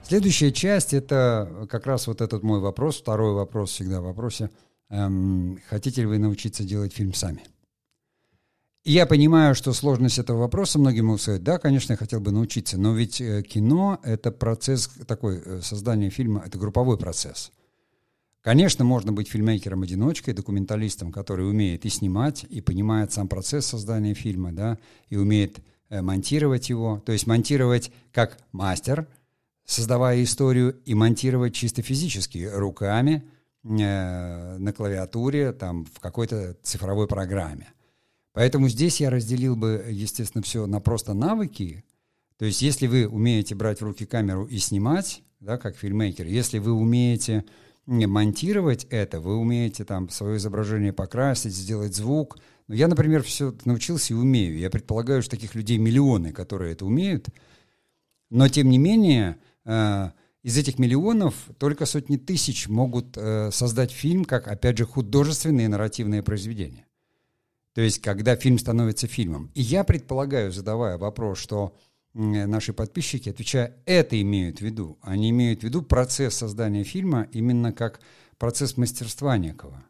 Следующая 0.04 0.50
часть– 0.50 0.92
это 0.94 1.66
как 1.70 1.86
раз 1.86 2.06
вот 2.06 2.20
этот 2.20 2.42
мой 2.42 2.58
вопрос, 2.60 3.00
второй 3.00 3.32
вопрос 3.32 3.70
всегда 3.70 4.00
в 4.00 4.04
вопросе. 4.04 4.50
Эм, 4.88 5.60
хотите 5.68 6.00
ли 6.00 6.06
вы 6.08 6.18
научиться 6.18 6.64
делать 6.64 6.92
фильм 6.92 7.14
сами?– 7.14 7.44
я 8.84 9.06
понимаю, 9.06 9.54
что 9.54 9.72
сложность 9.72 10.18
этого 10.18 10.38
вопроса 10.38 10.78
многим 10.78 11.18
сказать, 11.18 11.42
да, 11.42 11.58
конечно, 11.58 11.92
я 11.92 11.96
хотел 11.96 12.20
бы 12.20 12.30
научиться, 12.30 12.78
но 12.78 12.94
ведь 12.94 13.20
э, 13.20 13.42
кино— 13.42 14.00
это 14.02 14.30
процесс 14.30 14.88
такой, 15.06 15.42
э, 15.44 15.60
создание 15.62 16.08
фильма— 16.08 16.42
это 16.46 16.58
групповой 16.58 16.96
процесс. 16.96 17.52
Конечно, 18.40 18.84
можно 18.86 19.12
быть 19.12 19.28
фильмейкером-одиночкой, 19.28 20.32
документалистом, 20.32 21.12
который 21.12 21.48
умеет 21.48 21.84
и 21.84 21.90
снимать, 21.90 22.46
и 22.48 22.62
понимает 22.62 23.12
сам 23.12 23.28
процесс 23.28 23.66
создания 23.66 24.14
фильма, 24.14 24.50
да, 24.52 24.78
и 25.10 25.16
умеет 25.16 25.58
э, 25.90 26.00
монтировать 26.00 26.70
его, 26.70 27.02
то 27.04 27.12
есть 27.12 27.26
монтировать 27.26 27.92
как 28.12 28.38
мастер, 28.52 29.06
создавая 29.66 30.22
историю, 30.22 30.80
и 30.86 30.94
монтировать 30.94 31.54
чисто 31.54 31.82
физически, 31.82 32.48
руками, 32.50 33.24
э, 33.62 34.56
на 34.56 34.72
клавиатуре, 34.72 35.52
там, 35.52 35.84
в 35.84 36.00
какой-то 36.00 36.56
цифровой 36.62 37.06
программе— 37.06 37.74
Поэтому 38.32 38.68
здесь 38.68 39.00
я 39.00 39.10
разделил 39.10 39.56
бы, 39.56 39.84
естественно, 39.88 40.42
все 40.42 40.66
на 40.66 40.80
просто 40.80 41.14
навыки. 41.14 41.84
То 42.36 42.44
есть 42.44 42.62
если 42.62 42.86
вы 42.86 43.06
умеете 43.06 43.54
брать 43.54 43.80
в 43.80 43.84
руки 43.84 44.06
камеру 44.06 44.46
и 44.46 44.58
снимать, 44.58 45.22
да, 45.40 45.58
как 45.58 45.76
фильммейкер, 45.76 46.26
если 46.26 46.58
вы 46.58 46.72
умеете 46.72 47.44
монтировать 47.86 48.86
это, 48.90 49.20
вы 49.20 49.36
умеете 49.36 49.84
там 49.84 50.08
свое 50.10 50.36
изображение 50.36 50.92
покрасить, 50.92 51.54
сделать 51.54 51.94
звук. 51.94 52.38
Но 52.68 52.74
я, 52.74 52.86
например, 52.88 53.22
все 53.22 53.54
научился 53.64 54.14
и 54.14 54.16
умею. 54.16 54.58
Я 54.58 54.70
предполагаю, 54.70 55.22
что 55.22 55.32
таких 55.32 55.54
людей 55.54 55.78
миллионы, 55.78 56.32
которые 56.32 56.72
это 56.72 56.86
умеют. 56.86 57.28
Но, 58.30 58.48
тем 58.48 58.70
не 58.70 58.78
менее, 58.78 59.38
э, 59.64 60.10
из 60.42 60.56
этих 60.56 60.78
миллионов 60.78 61.34
только 61.58 61.84
сотни 61.84 62.16
тысяч 62.16 62.68
могут 62.68 63.16
э, 63.16 63.50
создать 63.50 63.90
фильм 63.90 64.24
как, 64.24 64.46
опять 64.46 64.78
же, 64.78 64.84
художественное 64.84 65.64
и 65.64 65.68
нарративное 65.68 66.22
произведение. 66.22 66.86
То 67.74 67.80
есть, 67.80 68.00
когда 68.00 68.36
фильм 68.36 68.58
становится 68.58 69.06
фильмом. 69.06 69.50
И 69.54 69.62
я 69.62 69.84
предполагаю, 69.84 70.52
задавая 70.52 70.98
вопрос, 70.98 71.38
что 71.38 71.76
наши 72.14 72.72
подписчики, 72.72 73.28
отвечая, 73.28 73.76
это 73.86 74.20
имеют 74.20 74.58
в 74.58 74.62
виду. 74.62 74.98
Они 75.02 75.30
имеют 75.30 75.60
в 75.60 75.62
виду 75.62 75.82
процесс 75.82 76.34
создания 76.34 76.82
фильма 76.82 77.28
именно 77.32 77.72
как 77.72 78.00
процесс 78.38 78.76
мастерства 78.76 79.38
некого. 79.38 79.84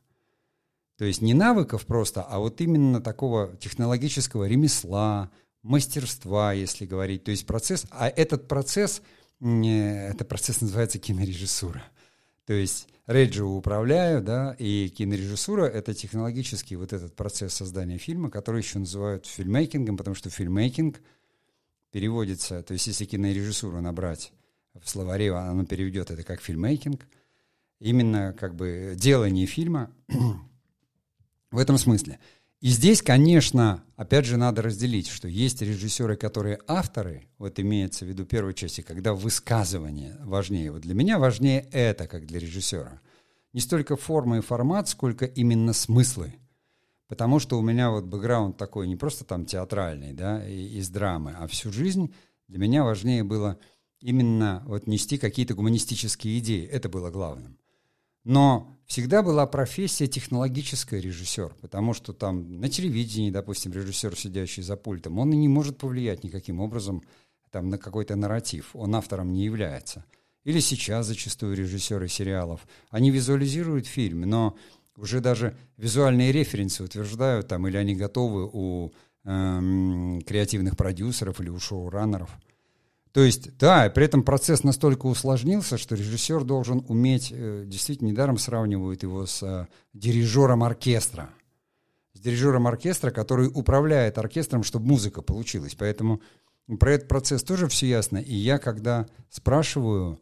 То 0.99 1.06
есть 1.06 1.22
не 1.22 1.32
навыков 1.32 1.87
просто, 1.87 2.22
а 2.22 2.38
вот 2.38 2.60
именно 2.60 3.00
такого 3.00 3.56
технологического 3.56 4.46
ремесла, 4.46 5.30
мастерства, 5.62 6.52
если 6.52 6.84
говорить. 6.84 7.25
То 7.25 7.30
есть 7.30 7.46
процесс, 7.46 7.87
а 7.90 8.08
этот 8.08 8.49
процесс, 8.49 9.00
этот 9.40 10.28
процесс 10.28 10.60
называется 10.60 10.99
кинорежиссура. 10.99 11.82
То 12.47 12.52
есть 12.52 12.88
Реджио 13.06 13.56
управляю, 13.56 14.23
да, 14.23 14.54
и 14.59 14.88
кинорежиссура— 14.88 15.64
это 15.66 15.94
технологический 15.94 16.76
вот 16.76 16.92
этот 16.92 17.14
процесс 17.16 17.54
создания 17.54 17.99
фильма, 17.99 18.30
который 18.30 18.62
еще 18.62 18.78
называют 18.78 19.26
фильмейкингом, 19.26 19.97
потому 19.97 20.14
что 20.14 20.30
фильмейкинг 20.30 21.00
переводится, 21.90 22.62
то 22.62 22.73
есть 22.73 22.87
если 22.87 23.04
кинорежиссуру 23.04 23.80
набрать 23.80 24.32
в 24.80 24.88
словаре, 24.88 25.32
оно 25.35 25.64
переведет 25.64 26.11
это 26.11 26.23
как 26.23 26.40
фильмейкинг, 26.40 27.06
именно 27.80 28.32
как 28.32 28.54
бы 28.54 28.94
делание 28.97 29.47
фильма 29.47 29.90
в 31.50 31.59
этом 31.59 31.78
смысле. 31.78 32.20
И 32.61 32.69
здесь, 32.69 33.00
конечно, 33.00 33.83
опять 33.97 34.26
же 34.26 34.37
надо 34.37 34.61
разделить, 34.61 35.09
что 35.09 35.29
есть 35.29 35.62
режиссеры, 35.62 36.17
которые 36.17 36.59
авторы, 36.67 37.26
вот 37.38 37.59
имеется 37.59 38.05
в 38.05 38.09
виду 38.09 38.26
первой 38.26 38.52
части, 38.52 38.83
когда 38.83 39.14
высказывание 39.14 40.19
важнее. 40.21 40.71
Вот 40.71 40.83
для 40.83 40.95
меня 40.95 41.19
важнее 41.19 41.67
это, 41.73 42.07
как 42.07 42.26
для 42.26 42.38
режиссера. 42.38 43.00
Не 43.55 43.61
столько 43.61 43.97
форма 43.97 44.38
и 44.38 44.43
формат, 44.43 44.90
сколько 44.90 45.25
именно 45.25 45.73
смыслы. 45.73 46.35
Потому 47.09 47.38
что 47.38 47.59
у 47.59 47.62
меня 47.62 47.90
вот 47.90 48.05
бэкграунд 48.05 48.59
такой 48.59 48.87
не 48.87 48.97
просто 48.97 49.25
там 49.25 49.47
театральный, 49.47 50.12
да, 50.12 50.47
из 50.47 50.90
драмы, 50.90 51.35
а 51.38 51.47
всю 51.47 51.73
жизнь 51.73 52.14
для 52.47 52.59
меня 52.59 52.85
важнее 52.85 53.25
было 53.25 53.59
именно 54.00 54.62
вот 54.67 54.87
нести 54.87 55.17
какие-то 55.17 55.55
гуманистические 55.55 56.38
идеи. 56.40 56.67
Это 56.67 56.88
было 56.88 57.11
главным. 57.11 57.60
Но 58.25 58.77
всегда 58.87 59.23
была 59.23 59.47
профессия 59.47 60.07
технологическая 60.07 61.00
режиссер, 61.00 61.55
потому 61.61 61.95
что 61.95 62.12
там 62.12 62.61
на 62.61 62.69
телевидении, 62.69 63.31
допустим, 63.31 63.73
режиссер, 63.73 64.17
сидящий 64.17 64.62
за 64.62 64.77
пультом, 64.77 65.19
он 65.19 65.33
и 65.33 65.37
не 65.37 65.49
может 65.49 65.79
повлиять 65.79 66.25
никаким 66.25 66.61
образом 66.61 67.03
там, 67.50 67.69
на 67.69 67.79
какой-то 67.79 68.17
нарратив, 68.17 68.77
он 68.77 68.95
автором 68.95 69.33
не 69.33 69.45
является. 69.45 70.05
Или 70.45 70.61
сейчас 70.61 71.07
зачастую 71.07 71.57
режиссеры 71.57 72.09
сериалов, 72.09 72.67
они 72.91 73.11
визуализируют 73.11 73.87
фильм, 73.87 74.23
но 74.23 74.57
уже 74.97 75.21
даже 75.21 75.57
визуальные 75.77 76.33
референсы 76.33 76.83
утверждают 76.83 77.49
там, 77.49 77.67
или 77.67 77.77
они 77.77 77.95
готовы 77.95 78.49
у 78.53 78.93
эм, 79.25 80.23
креативных 80.23 80.77
продюсеров 80.77 81.41
или 81.41 81.49
у 81.49 81.59
шоураннеров– 81.59 82.31
то 83.12 83.23
есть, 83.23 83.57
да, 83.59 83.90
при 83.90 84.05
этом 84.05 84.23
процесс 84.23 84.62
настолько 84.62 85.07
усложнился, 85.07 85.79
что 85.79 85.97
режиссер 85.97 86.45
должен 86.45 86.85
уметь, 86.88 87.33
э, 87.33 87.64
действительно, 87.67 88.09
недаром 88.09 88.38
сравнивают 88.38 89.02
его 89.02 89.26
с 89.26 89.43
э, 89.43 89.67
дирижером 89.93 90.62
оркестра. 90.62 91.31
С 92.14 92.21
дирижером 92.21 92.69
оркестра, 92.69 93.11
который 93.11 93.49
управляет 93.52 94.19
оркестром, 94.19 94.62
чтобы 94.62 94.87
музыка 94.87 95.23
получилась. 95.23 95.75
Поэтому 95.75 96.21
про 96.79 96.93
этот 96.93 97.09
процесс 97.09 97.43
тоже 97.43 97.67
все 97.67 97.88
ясно. 97.88 98.19
И 98.19 98.35
я, 98.35 98.59
когда 98.59 99.07
спрашиваю, 99.29 100.21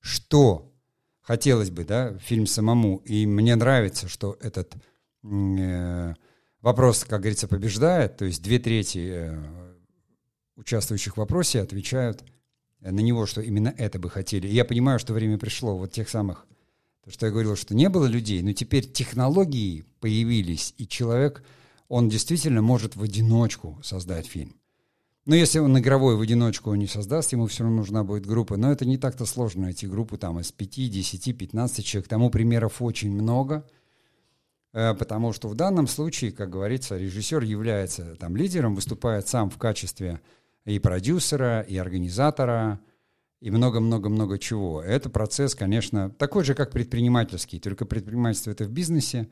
что 0.00 0.72
хотелось 1.20 1.70
бы, 1.70 1.84
да, 1.84 2.16
фильм 2.18 2.46
самому, 2.46 2.98
и 3.04 3.26
мне 3.26 3.56
нравится, 3.56 4.08
что 4.08 4.38
этот 4.40 4.74
э, 5.22 6.14
вопрос, 6.62 7.04
как 7.04 7.20
говорится, 7.20 7.48
побеждает, 7.48 8.16
то 8.16 8.24
есть 8.24 8.42
две 8.42 8.58
трети 8.58 9.10
э, 9.12 9.73
участвующих 10.56 11.14
в 11.14 11.18
вопросе 11.18 11.60
отвечают 11.60 12.24
на 12.80 13.00
него, 13.00 13.26
что 13.26 13.40
именно 13.40 13.74
это 13.76 13.98
бы 13.98 14.10
хотели. 14.10 14.46
И 14.46 14.54
я 14.54 14.64
понимаю, 14.64 14.98
что 14.98 15.14
время 15.14 15.38
пришло 15.38 15.76
вот 15.76 15.92
тех 15.92 16.08
самых, 16.08 16.46
то, 17.04 17.10
что 17.10 17.26
я 17.26 17.32
говорил, 17.32 17.56
что 17.56 17.74
не 17.74 17.88
было 17.88 18.06
людей, 18.06 18.42
но 18.42 18.52
теперь 18.52 18.90
технологии 18.90 19.84
появились, 20.00 20.74
и 20.78 20.86
человек, 20.86 21.42
он 21.88 22.08
действительно 22.08 22.62
может 22.62 22.96
в 22.96 23.02
одиночку 23.02 23.78
создать 23.82 24.26
фильм. 24.26 24.56
Но 25.26 25.34
если 25.34 25.58
он 25.58 25.78
игровой 25.78 26.16
в 26.16 26.20
одиночку 26.20 26.70
он 26.70 26.78
не 26.78 26.86
создаст, 26.86 27.32
ему 27.32 27.46
все 27.46 27.62
равно 27.62 27.78
нужна 27.78 28.04
будет 28.04 28.26
группа. 28.26 28.56
Но 28.56 28.70
это 28.70 28.84
не 28.84 28.98
так-то 28.98 29.24
сложно 29.24 29.62
найти 29.62 29.86
группу 29.86 30.18
там 30.18 30.38
из 30.40 30.52
5, 30.52 30.90
10, 30.90 31.38
15 31.38 31.84
человек. 31.84 32.08
Тому 32.08 32.28
примеров 32.28 32.82
очень 32.82 33.10
много, 33.10 33.66
э, 34.74 34.92
потому 34.94 35.32
что 35.32 35.48
в 35.48 35.54
данном 35.54 35.86
случае, 35.86 36.30
как 36.30 36.50
говорится, 36.50 36.98
режиссер 36.98 37.42
является 37.42 38.16
там 38.16 38.36
лидером, 38.36 38.74
выступает 38.74 39.26
сам 39.26 39.48
в 39.48 39.56
качестве 39.56 40.20
и 40.64 40.78
продюсера, 40.78 41.60
и 41.60 41.76
организатора, 41.76 42.80
и 43.40 43.50
много-много-много 43.50 44.38
чего. 44.38 44.82
Это 44.82 45.10
процесс, 45.10 45.54
конечно, 45.54 46.10
такой 46.10 46.44
же, 46.44 46.54
как 46.54 46.70
предпринимательский, 46.70 47.60
только 47.60 47.84
предпринимательство 47.84 48.50
это 48.50 48.64
в 48.64 48.70
бизнесе, 48.70 49.28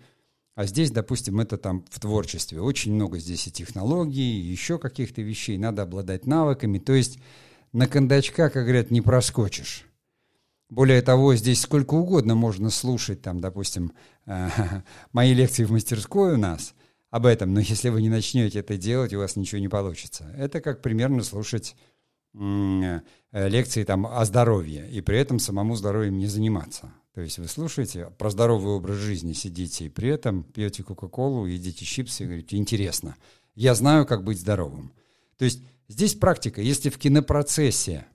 а 0.55 0.67
здесь, 0.67 0.91
допустим, 0.91 1.41
это 1.41 1.57
там 1.57 1.85
в 1.89 1.99
творчестве. 1.99 2.61
Очень 2.61 2.95
много 2.95 3.19
здесь 3.19 3.47
и 3.47 3.51
технологий, 3.51 4.41
и 4.41 4.51
еще 4.51 4.79
каких-то 4.79 5.23
вещей, 5.23 5.57
надо 5.57 5.83
обладать 5.83 6.27
навыками. 6.27 6.79
То 6.79 6.93
есть 6.93 7.19
на 7.73 7.87
кондачка, 7.87 8.51
как 8.51 8.65
говорят, 8.65 8.91
не 8.91 9.01
проскочишь. 9.01 9.87
Более 10.69 11.01
того, 11.01 11.35
здесь 11.37 11.63
сколько 11.63 11.95
угодно 11.95 12.35
можно 12.35 12.69
слушать, 12.69 13.23
там, 13.23 13.41
допустим, 13.41 13.93
мои 15.13 15.33
лекции 15.33 15.65
в 15.65 15.73
мастерской 15.73 16.35
у 16.35 16.37
нас– 16.37 16.75
об 17.13 17.27
этом, 17.27 17.53
но 17.53 17.61
если 17.61 17.91
вы 17.91 18.01
не 18.01 18.09
начнете 18.09 18.61
это 18.61 18.79
делать, 18.79 19.13
у 19.13 19.19
вас 19.19 19.37
ничего 19.37 19.61
не 19.61 19.69
получится. 19.69 20.35
Это 20.35 20.63
как 20.63 20.81
примерно 20.81 21.23
слушать 21.23 21.77
э, 22.35 23.01
лекции 23.33 23.85
там 23.85 24.07
о 24.07 24.25
здоровье, 24.25 24.91
и 24.91 25.03
при 25.03 25.19
этом 25.19 25.39
самому 25.39 25.77
здоровьем 25.77 26.17
не 26.17 26.27
заниматься. 26.27 26.91
То 27.15 27.21
есть 27.21 27.39
вы 27.39 27.49
слушаете 27.49 28.11
про 28.17 28.31
здоровый 28.31 28.73
образ 28.73 28.97
жизни, 28.97 29.35
сидите, 29.35 29.85
и 29.85 29.89
при 29.91 30.09
этом 30.09 30.43
пьете 30.43 30.83
Кока-Колу, 30.83 31.45
едите 31.45 31.85
чипсы 31.85 32.25
и 32.25 32.27
говорите, 32.27 32.57
интересно, 32.57 33.17
я 33.55 33.75
знаю, 33.75 34.07
как 34.07 34.25
быть 34.25 34.41
здоровым. 34.41 34.95
То 35.37 35.45
есть 35.45 35.61
здесь 35.89 36.15
практика. 36.15 36.63
Если 36.63 36.89
в 36.89 36.97
кинопроцессе 36.97 38.07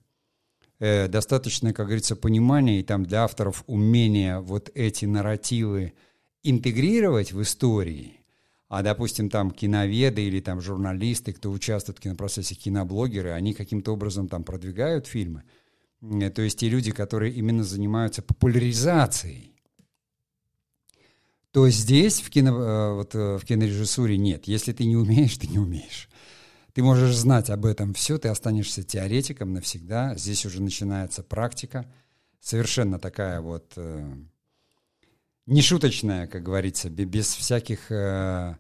э, 0.80 1.08
достаточно, 1.08 1.72
как 1.72 1.86
говорится, 1.86 2.16
понимания 2.16 2.80
и 2.80 2.84
там 2.84 3.06
для 3.06 3.26
авторов 3.26 3.64
умения 3.68 4.40
вот 4.40 4.72
эти 4.74 5.06
нарративы 5.06 5.94
интегрировать 6.42 7.32
в 7.32 7.44
истории, 7.44 8.18
а, 8.70 8.84
допустим, 8.84 9.30
там 9.30 9.52
киноведы 9.52 10.24
или 10.24 10.42
там 10.42 10.60
журналисты, 10.60 11.32
кто 11.34 11.52
участвует 11.52 12.00
в 12.00 12.02
кинопроцессе, 12.02 12.56
киноблогеры, 12.56 13.32
они 13.32 13.54
каким-то 13.54 13.94
образом 13.94 14.28
там 14.28 14.44
продвигают 14.44 15.08
фильмы. 15.08 15.44
То 16.02 16.42
есть 16.42 16.60
те 16.60 16.70
люди, 16.70 16.92
которые 16.92 17.34
именно 17.34 17.64
занимаются 17.64 18.22
популяризацией. 18.22 19.54
То 21.52 21.70
здесь 21.70 22.22
в, 22.22 22.30
кино, 22.30 22.52
э, 22.52 22.94
вот, 22.94 23.16
э, 23.16 23.38
в 23.38 23.46
кинорежиссуре 23.46 24.18
нет. 24.18 24.48
Если 24.48 24.74
ты 24.74 24.86
не 24.86 24.96
умеешь, 24.96 25.38
ты 25.38 25.48
не 25.48 25.58
умеешь. 25.58 26.10
Ты 26.74 26.84
можешь 26.84 27.16
знать 27.16 27.50
об 27.50 27.66
этом 27.66 27.96
все, 27.96 28.20
ты 28.20 28.28
останешься 28.28 28.84
теоретиком 28.84 29.54
навсегда. 29.54 30.14
Здесь 30.16 30.46
уже 30.46 30.62
начинается 30.62 31.24
практика. 31.24 31.92
Совершенно 32.40 33.00
такая 33.00 33.42
вот 33.42 33.74
э, 33.78 34.08
нешуточная, 35.48 36.28
как 36.28 36.44
говорится, 36.44 36.90
без 36.90 37.34
всяких... 37.34 37.92
Э, 37.92 38.56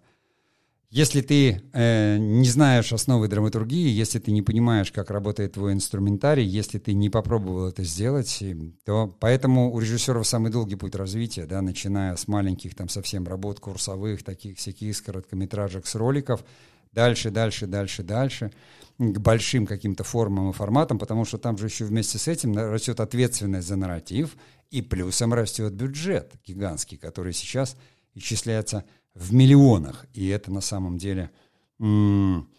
если 0.89 1.19
ты 1.19 1.61
э, 1.73 2.17
не 2.17 2.47
знаешь 2.47 2.93
основы 2.93 3.27
драматургии, 3.27 3.89
если 3.89 4.19
ты 4.19 4.31
не 4.31 4.41
понимаешь, 4.41 4.89
как 4.93 5.11
работает 5.11 5.53
твой 5.53 5.73
инструментарий, 5.73 6.45
если 6.45 6.79
ты 6.79 6.93
не 6.93 7.09
попробовал 7.09 7.67
это 7.67 7.83
сделать, 7.83 8.41
то 8.85 9.13
поэтому 9.19 9.73
у 9.73 9.79
режиссеров 9.79 10.25
самый 10.25 10.49
долгий 10.49 10.77
путь 10.77 10.95
развития, 10.95 11.45
да, 11.45 11.61
начиная 11.61 12.15
с 12.15 12.29
маленьких 12.29 12.73
там 12.73 12.87
совсем 12.87 13.27
работ 13.27 13.59
курсовых, 13.59 14.23
таких 14.23 14.57
всяких 14.57 15.03
короткометражек 15.03 15.85
с 15.87 15.95
роликов, 15.95 16.45
дальше, 16.93 17.31
дальше, 17.31 17.67
дальше, 17.67 18.03
дальше, 18.03 18.51
к 18.97 19.19
большим 19.19 19.67
каким-то 19.67 20.05
формам 20.05 20.49
и 20.49 20.53
форматам, 20.53 20.99
потому 20.99 21.25
что 21.25 21.37
там 21.37 21.57
же 21.57 21.67
еще 21.67 21.83
вместе 21.83 22.17
с 22.17 22.29
этим 22.29 22.57
растет 22.57 23.01
ответственность 23.01 23.67
за 23.67 23.75
нарратив, 23.75 24.37
и 24.69 24.81
плюсом 24.81 25.33
растет 25.33 25.73
бюджет 25.73 26.33
гигантский, 26.45 26.97
который 26.97 27.33
сейчас 27.33 27.77
исчисляется 28.13 28.83
в 29.13 29.33
миллионах. 29.33 30.05
И 30.13 30.27
это 30.27 30.51
на 30.51 30.61
самом 30.61 30.97
деле 30.97 31.31
м- 31.79 32.49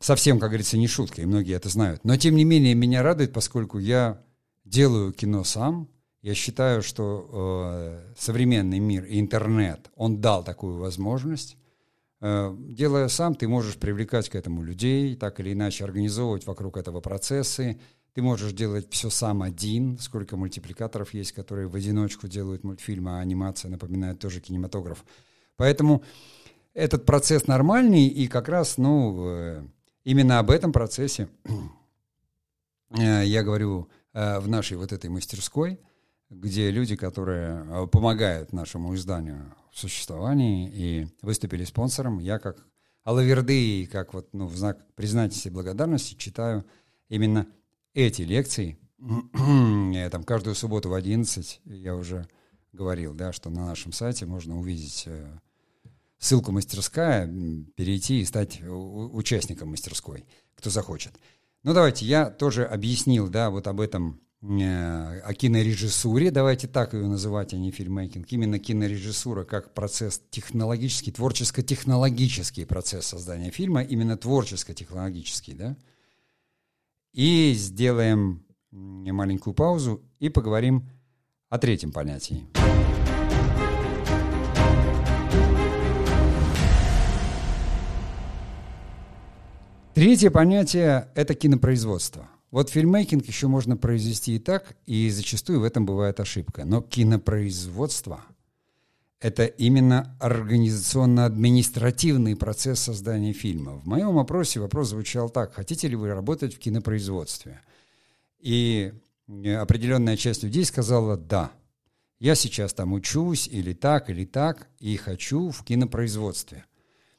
совсем, 0.00 0.38
как 0.38 0.50
говорится, 0.50 0.76
не 0.78 0.86
шутка, 0.86 1.22
и 1.22 1.26
многие 1.26 1.54
это 1.54 1.68
знают. 1.68 2.04
Но 2.04 2.16
тем 2.16 2.36
не 2.36 2.44
менее 2.44 2.74
меня 2.74 3.02
радует, 3.02 3.32
поскольку 3.32 3.78
я 3.78 4.22
делаю 4.64 5.12
кино 5.12 5.44
сам. 5.44 5.88
Я 6.22 6.34
считаю, 6.34 6.82
что 6.82 7.30
э, 7.32 8.14
современный 8.18 8.80
мир 8.80 9.04
и 9.04 9.20
интернет, 9.20 9.90
он 9.94 10.20
дал 10.20 10.42
такую 10.42 10.76
возможность. 10.78 11.56
Э, 12.20 12.52
делая 12.58 13.08
сам, 13.08 13.36
ты 13.36 13.46
можешь 13.46 13.76
привлекать 13.76 14.28
к 14.28 14.34
этому 14.34 14.62
людей, 14.62 15.14
так 15.14 15.38
или 15.38 15.52
иначе 15.52 15.84
организовывать 15.84 16.46
вокруг 16.46 16.78
этого 16.78 17.00
процессы, 17.00 17.78
ты 18.16 18.22
можешь 18.22 18.52
делать 18.54 18.86
все 18.88 19.10
сам 19.10 19.42
один. 19.42 19.98
Сколько 19.98 20.38
мультипликаторов 20.38 21.12
есть, 21.12 21.32
которые 21.32 21.68
в 21.68 21.74
одиночку 21.76 22.28
делают 22.28 22.64
мультфильмы, 22.64 23.18
а 23.18 23.20
анимация 23.20 23.70
напоминает 23.70 24.18
тоже 24.18 24.40
кинематограф. 24.40 25.04
Поэтому 25.56 26.02
этот 26.72 27.04
процесс 27.04 27.46
нормальный, 27.46 28.06
и 28.06 28.26
как 28.26 28.48
раз, 28.48 28.78
ну, 28.78 29.62
именно 30.02 30.38
об 30.38 30.50
этом 30.50 30.72
процессе 30.72 31.28
я 32.90 33.42
говорю 33.42 33.90
в 34.14 34.48
нашей 34.48 34.78
вот 34.78 34.92
этой 34.92 35.10
мастерской, 35.10 35.78
где 36.30 36.70
люди, 36.70 36.96
которые 36.96 37.86
помогают 37.88 38.50
нашему 38.50 38.94
изданию 38.94 39.54
в 39.70 39.78
существовании 39.78 40.70
и 40.72 41.06
выступили 41.20 41.64
спонсором, 41.64 42.18
я 42.18 42.38
как 42.38 42.64
Алаверды, 43.04 43.86
как 43.92 44.14
вот, 44.14 44.30
ну, 44.32 44.46
в 44.46 44.56
знак 44.56 44.78
признательности 44.94 45.48
и 45.48 45.50
благодарности 45.50 46.14
читаю 46.14 46.64
именно 47.10 47.46
эти 48.04 48.22
лекции. 48.22 48.78
там 50.10 50.24
каждую 50.24 50.54
субботу 50.54 50.88
в 50.88 50.94
11, 50.94 51.60
я 51.64 51.96
уже 51.96 52.28
говорил, 52.72 53.14
да, 53.14 53.32
что 53.32 53.50
на 53.50 53.66
нашем 53.66 53.92
сайте 53.92 54.26
можно 54.26 54.58
увидеть 54.58 55.04
э, 55.06 55.38
ссылку 56.18 56.52
«Мастерская», 56.52 57.26
перейти 57.74 58.20
и 58.20 58.24
стать 58.24 58.60
участником 58.62 59.70
мастерской, 59.70 60.24
кто 60.54 60.70
захочет. 60.70 61.12
Ну, 61.62 61.74
давайте, 61.74 62.06
я 62.06 62.30
тоже 62.30 62.64
объяснил, 62.64 63.28
да, 63.28 63.50
вот 63.50 63.66
об 63.66 63.80
этом 63.80 64.20
Э, 64.42 65.20
о 65.20 65.34
кинорежиссуре, 65.34 66.30
давайте 66.30 66.68
так 66.68 66.92
ее 66.92 67.06
называть, 67.06 67.54
а 67.54 67.56
не 67.56 67.70
фильммейкинг, 67.70 68.30
именно 68.30 68.58
кинорежиссура 68.58 69.44
как 69.44 69.72
процесс 69.74 70.20
технологический, 70.30 71.10
творческо-технологический 71.10 72.64
процесс 72.64 73.06
создания 73.06 73.50
фильма, 73.50 73.82
именно 73.82 74.16
творческо-технологический, 74.16 75.54
да. 75.54 75.76
И 77.16 77.54
сделаем 77.54 78.44
маленькую 78.70 79.54
паузу 79.54 80.02
и 80.18 80.28
поговорим 80.28 80.86
о 81.48 81.56
третьем 81.56 81.90
понятии. 81.90 82.46
Третье 89.94 90.30
понятие– 90.30 91.08
это 91.14 91.34
кинопроизводство– 91.34 92.28
вот 92.50 92.70
фильммейкинг 92.70 93.26
еще 93.26 93.48
можно 93.48 93.76
произвести 93.76 94.36
и 94.36 94.38
так, 94.38 94.76
и 94.86 95.10
зачастую 95.10 95.60
в 95.60 95.64
этом 95.64 95.84
бывает 95.84 96.20
ошибка. 96.20 96.64
Но 96.64 96.80
кинопроизводство— 96.80 98.20
это 99.20 99.46
именно 99.46 100.16
организационно-административный 100.20 102.36
процесс 102.36 102.80
создания 102.80 103.32
фильма. 103.32 103.72
В 103.72 103.86
моем 103.86 104.14
вопросе 104.14 104.60
вопрос 104.60 104.90
звучал 104.90 105.30
так. 105.30 105.54
Хотите 105.54 105.88
ли 105.88 105.96
вы 105.96 106.08
работать 106.08 106.54
в 106.54 106.58
кинопроизводстве? 106.58 107.62
И 108.38 108.92
определенная 109.26 110.16
часть 110.16 110.42
людей 110.42 110.64
сказала 110.64 111.16
«да». 111.16 111.52
Я 112.18 112.34
сейчас 112.34 112.72
там 112.72 112.94
учусь 112.94 113.46
или 113.46 113.74
так, 113.74 114.08
или 114.08 114.24
так, 114.24 114.68
и 114.78 114.96
хочу 114.96 115.50
в 115.50 115.62
кинопроизводстве. 115.64 116.64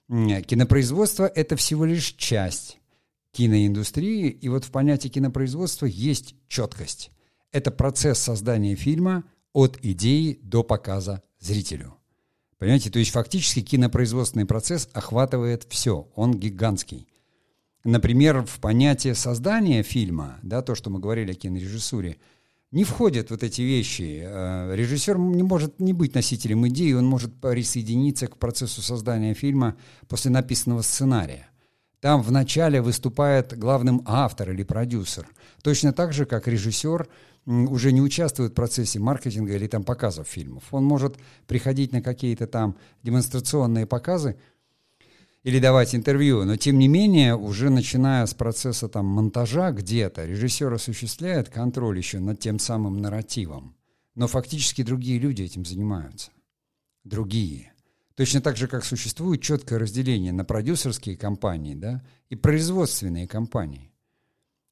Кинопроизводство— 0.07 1.31
это 1.35 1.55
всего 1.55 1.85
лишь 1.85 2.13
часть 2.13 2.79
киноиндустрии, 3.31 4.29
и 4.29 4.49
вот 4.49 4.63
в 4.63 4.71
понятии 4.71 5.09
кинопроизводства 5.09 5.85
есть 5.85 6.33
четкость. 6.47 7.11
Это 7.51 7.69
процесс 7.69 8.17
создания 8.17 8.75
фильма 8.75 9.23
от 9.57 9.79
идеи 9.81 10.37
до 10.43 10.61
показа 10.61 11.23
зрителю. 11.39 11.95
Понимаете, 12.59 12.91
то 12.91 12.99
есть 12.99 13.09
фактически 13.09 13.61
кинопроизводственный 13.61 14.45
процесс 14.45 14.87
охватывает 14.93 15.65
все, 15.67 16.07
он 16.13 16.35
гигантский. 16.35 17.07
Например, 17.83 18.45
в 18.45 18.59
понятие 18.59 19.15
создания 19.15 19.81
фильма, 19.81 20.37
да, 20.43 20.61
то, 20.61 20.75
что 20.75 20.91
мы 20.91 20.99
говорили 20.99 21.31
о 21.31 21.33
кинорежиссуре, 21.33 22.17
не 22.69 22.83
входят 22.83 23.31
вот 23.31 23.41
эти 23.41 23.63
вещи. 23.63 24.21
Э, 24.23 24.75
режиссер 24.75 25.17
не 25.17 25.41
может 25.41 25.79
не 25.79 25.93
быть 25.93 26.13
носителем 26.13 26.67
идеи, 26.67 26.93
он 26.93 27.07
может 27.07 27.33
присоединиться 27.41 28.27
к 28.27 28.37
процессу 28.37 28.83
создания 28.83 29.33
фильма 29.33 29.75
после 30.07 30.29
написанного 30.29 30.83
сценария. 30.83 31.49
Там 31.99 32.21
вначале 32.21 32.79
выступает 32.79 33.57
главным 33.57 34.03
автор 34.05 34.51
или 34.51 34.61
продюсер. 34.61 35.27
Точно 35.63 35.93
так 35.93 36.13
же, 36.13 36.27
как 36.27 36.47
режиссер 36.47 37.07
уже 37.47 37.91
не 37.91 38.01
участвует 38.01 38.51
в 38.51 38.55
процессе 38.55 38.99
маркетинга 38.99 39.55
или 39.55 39.67
там 39.67 39.83
показов 39.83 40.27
фильмов. 40.27 40.63
Он 40.71 40.83
может 40.83 41.17
приходить 41.47 41.93
на 41.93 42.01
какие-то 42.01 42.45
там 42.45 42.77
демонстрационные 43.03 43.87
показы 43.87 44.37
или 45.43 45.59
давать 45.59 45.95
интервью, 45.95 46.43
но 46.43 46.57
тем 46.57 46.77
не 46.77 46.87
менее, 46.87 47.35
уже 47.35 47.69
начиная 47.69 48.25
с 48.25 48.33
процесса 48.33 48.89
там 48.89 49.05
монтажа 49.05 49.71
где-то, 49.71 50.25
режиссер 50.25 50.73
осуществляет 50.73 51.49
контроль 51.49 51.97
еще 51.97 52.19
над 52.19 52.39
тем 52.39 52.59
самым 52.59 52.97
нарративом. 52.97 53.75
Но 54.13 54.27
фактически 54.27 54.83
другие 54.83 55.17
люди 55.17 55.43
этим 55.43 55.65
занимаются. 55.65 56.31
Другие– 57.03 57.71
Точно 58.17 58.41
так 58.41 58.57
же, 58.57 58.67
как 58.67 58.83
существует 58.83 59.43
четкое 59.43 59.77
разделение 59.77 60.33
на 60.33 60.43
продюсерские 60.43 61.15
компании 61.15 61.75
да, 61.75 62.03
и 62.29 62.35
производственные 62.35 63.27
компании. 63.27 63.91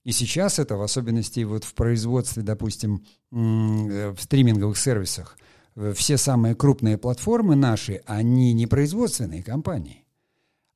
И 0.06 0.12
сейчас 0.12 0.60
это, 0.60 0.78
в 0.78 0.84
особенности 0.84 1.44
вот 1.44 1.63
в 1.63 1.74
производстве, 1.74 2.44
допустим, 2.44 3.04
э, 3.32 4.13
в 4.15 4.22
стриминговых 4.22 4.78
сервисах, 4.78 5.36
э, 5.76 5.94
все 5.96 6.18
самые 6.18 6.54
крупные 6.56 7.00
платформы 7.00 7.56
наши, 7.56 8.02
они 8.06 8.54
не 8.54 8.68
производственные 8.68 9.41
компании. 9.41 10.06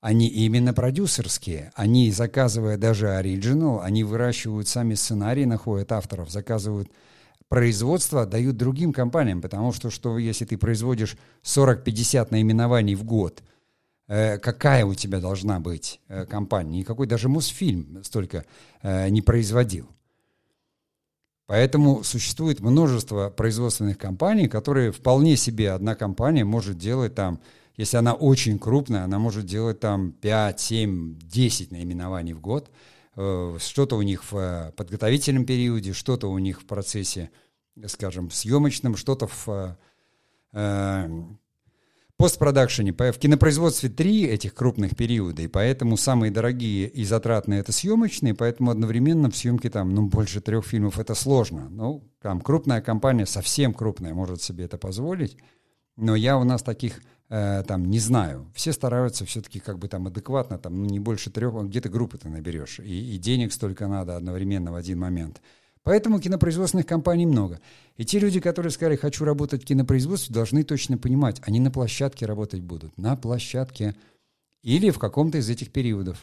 Они 0.01 0.27
именно 0.27 0.73
продюсерские. 0.73 1.71
Они, 1.75 2.11
заказывая 2.11 2.77
даже 2.77 3.11
оригинал, 3.11 3.81
они 3.81 4.03
выращивают 4.03 4.67
сами 4.67 4.95
сценарии, 4.95 5.45
находят 5.45 5.91
авторов, 5.91 6.31
заказывают 6.31 6.89
производство 7.49 8.25
дают 8.25 8.57
другим 8.57 8.93
компаниям, 8.93 9.41
потому 9.41 9.73
что, 9.73 9.91
что 9.91 10.17
если 10.17 10.45
ты 10.45 10.57
производишь 10.57 11.17
40-50 11.43 12.27
наименований 12.31 12.95
в 12.95 13.03
год, 13.03 13.43
какая 14.09 14.85
у 14.85 14.93
тебя 14.95 15.19
должна 15.19 15.59
быть 15.59 16.01
э, 16.07 16.25
компания? 16.25 16.79
Никакой 16.79 17.07
даже 17.07 17.29
Мосфильм 17.29 18.03
столько 18.03 18.45
э, 18.81 19.09
не 19.09 19.21
производил. 19.21 19.87
Поэтому 21.45 22.03
существует 22.03 22.59
множество 22.59 23.29
производственных 23.29 23.97
компаний, 23.97 24.47
которые 24.47 24.91
вполне 24.91 25.35
себе 25.37 25.71
одна 25.71 25.95
компания 25.95 26.43
может 26.43 26.77
делать 26.77 27.15
там, 27.15 27.39
если 27.77 27.97
она 27.97 28.13
очень 28.13 28.59
крупная, 28.59 29.03
она 29.03 29.19
может 29.19 29.45
делать 29.45 29.79
там 29.79 30.11
5, 30.11 30.59
7, 30.59 31.19
10 31.19 31.71
наименований 31.71 32.33
в 32.33 32.41
год– 32.41 32.69
Э, 33.21 33.57
что-то 33.59 33.97
у 33.97 34.01
них 34.01 34.31
в 34.31 34.37
э, 34.37 34.71
подготовительном 34.77 35.45
периоде, 35.45 35.91
что-то 35.91 36.31
у 36.31 36.37
них 36.37 36.61
в 36.61 36.65
процессе, 36.65 37.31
скажем, 37.87 38.31
съемочном, 38.31 38.95
что-то 38.95 39.27
в 39.27 39.77
э, 40.53 41.09
постпродакшене. 42.19 42.91
В 42.91 43.17
кинопроизводстве 43.17 43.89
три 43.89 44.25
этих 44.25 44.53
крупных 44.53 44.97
периода, 44.97 45.41
и 45.41 45.47
поэтому 45.47 45.95
самые 45.95 46.31
дорогие 46.31 46.89
и 46.89 47.05
затратные 47.05 47.61
это 47.61 47.71
съемочные, 47.71 48.33
поэтому 48.33 48.71
одновременно 48.71 49.31
в 49.31 49.37
съемке 49.37 49.69
там, 49.69 49.95
ну, 49.95 50.05
больше 50.05 50.41
трех 50.41 50.65
фильмов 50.65 50.99
это 50.99 51.15
сложно. 51.15 51.69
Ну, 51.69 52.03
там 52.21 52.41
крупная 52.41 52.81
компания, 52.81 53.25
совсем 53.25 53.73
крупная, 53.73 54.13
может 54.13 54.41
себе 54.41 54.65
это 54.65 54.77
позволить, 54.77 55.37
но 55.95 56.13
я 56.13 56.37
у 56.37 56.43
нас 56.43 56.61
таких 56.61 57.01
э, 57.29 57.63
там 57.65 57.85
не 57.85 57.99
знаю. 57.99 58.51
Все 58.53 58.73
стараются 58.73 59.23
все-таки 59.23 59.61
как 59.61 59.79
бы 59.79 59.87
там 59.87 60.07
адекватно, 60.07 60.57
там 60.57 60.75
ну, 60.75 60.89
не 60.89 60.99
больше 60.99 61.29
трех, 61.29 61.53
где-то 61.53 61.87
группы 61.87 62.17
ты 62.17 62.27
наберешь, 62.27 62.81
и, 62.81 63.15
и 63.15 63.17
денег 63.17 63.53
столько 63.53 63.87
надо 63.87 64.17
одновременно 64.17 64.73
в 64.73 64.75
один 64.75 64.99
момент. 64.99 65.41
Поэтому 65.83 66.19
кинопроизводственных 66.19 66.85
компаний 66.85 67.25
много. 67.25 67.59
И 67.97 68.05
те 68.05 68.19
люди, 68.19 68.39
которые 68.39 68.71
сказали, 68.71 68.95
хочу 68.95 69.25
работать 69.25 69.63
в 69.63 69.65
кинопроизводстве, 69.65 70.33
должны 70.33 70.63
точно 70.63 70.97
понимать, 70.97 71.41
они 71.43 71.59
на 71.59 71.71
площадке 71.71 72.25
работать 72.25 72.61
будут. 72.61 72.97
На 72.97 73.15
площадке. 73.15 73.95
Или 74.61 74.89
в 74.89 74.99
каком-то 74.99 75.37
из 75.37 75.49
этих 75.49 75.71
периодов. 75.71 76.21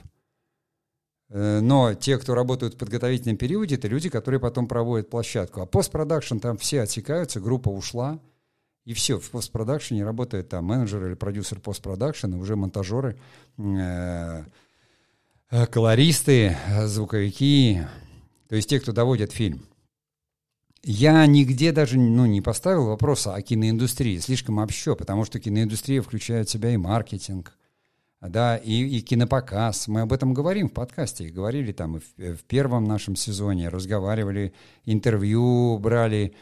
Э, 1.30 1.60
но 1.60 1.94
те, 1.94 2.18
кто 2.18 2.34
работают 2.34 2.74
в 2.74 2.78
подготовительном 2.78 3.38
периоде, 3.38 3.76
это 3.76 3.88
люди, 3.88 4.10
которые 4.10 4.40
потом 4.40 4.68
проводят 4.68 5.08
площадку. 5.08 5.62
А 5.62 5.66
постпродакшн 5.66 6.38
там 6.38 6.58
все 6.58 6.82
отсекаются, 6.82 7.40
группа 7.40 7.68
ушла– 7.68 8.20
и 8.86 8.94
все, 8.94 9.18
в 9.18 9.30
постпродакшене 9.30 10.04
работает 10.04 10.48
там 10.48 10.64
менеджер 10.64 11.04
или 11.06 11.14
продюсер 11.14 11.58
постпродакшена, 11.58 12.38
уже 12.38 12.54
монтажеры, 12.54 13.18
э, 13.58 14.44
э, 15.50 15.66
колористы, 15.66 16.56
звуковики, 16.84 17.82
то 18.48 18.56
есть 18.56 18.68
те, 18.68 18.80
кто 18.80 18.92
доводит 18.92 19.32
фильм. 19.32 19.66
Я 20.82 21.26
нигде 21.26 21.72
даже 21.72 21.98
ну, 21.98 22.26
не 22.26 22.40
поставил 22.40 22.86
вопроса 22.86 23.34
о 23.34 23.42
киноиндустрии, 23.42 24.18
слишком 24.18 24.58
общо, 24.58 24.94
потому 24.94 25.24
что 25.24 25.40
киноиндустрия 25.40 26.00
включает 26.00 26.48
в 26.48 26.52
себя 26.52 26.70
и 26.70 26.76
маркетинг, 26.76 27.58
да, 28.20 28.56
и, 28.56 28.84
и 28.84 29.00
кинопоказ. 29.00 29.88
Мы 29.88 30.02
об 30.02 30.12
этом 30.12 30.32
говорим 30.32 30.68
в 30.68 30.72
подкасте, 30.72 31.28
говорили 31.28 31.72
там 31.72 32.00
в, 32.00 32.36
в 32.36 32.44
первом 32.44 32.84
нашем 32.84 33.16
сезоне, 33.16 33.68
разговаривали, 33.68 34.52
интервью 34.84 35.78
брали, 35.78 36.34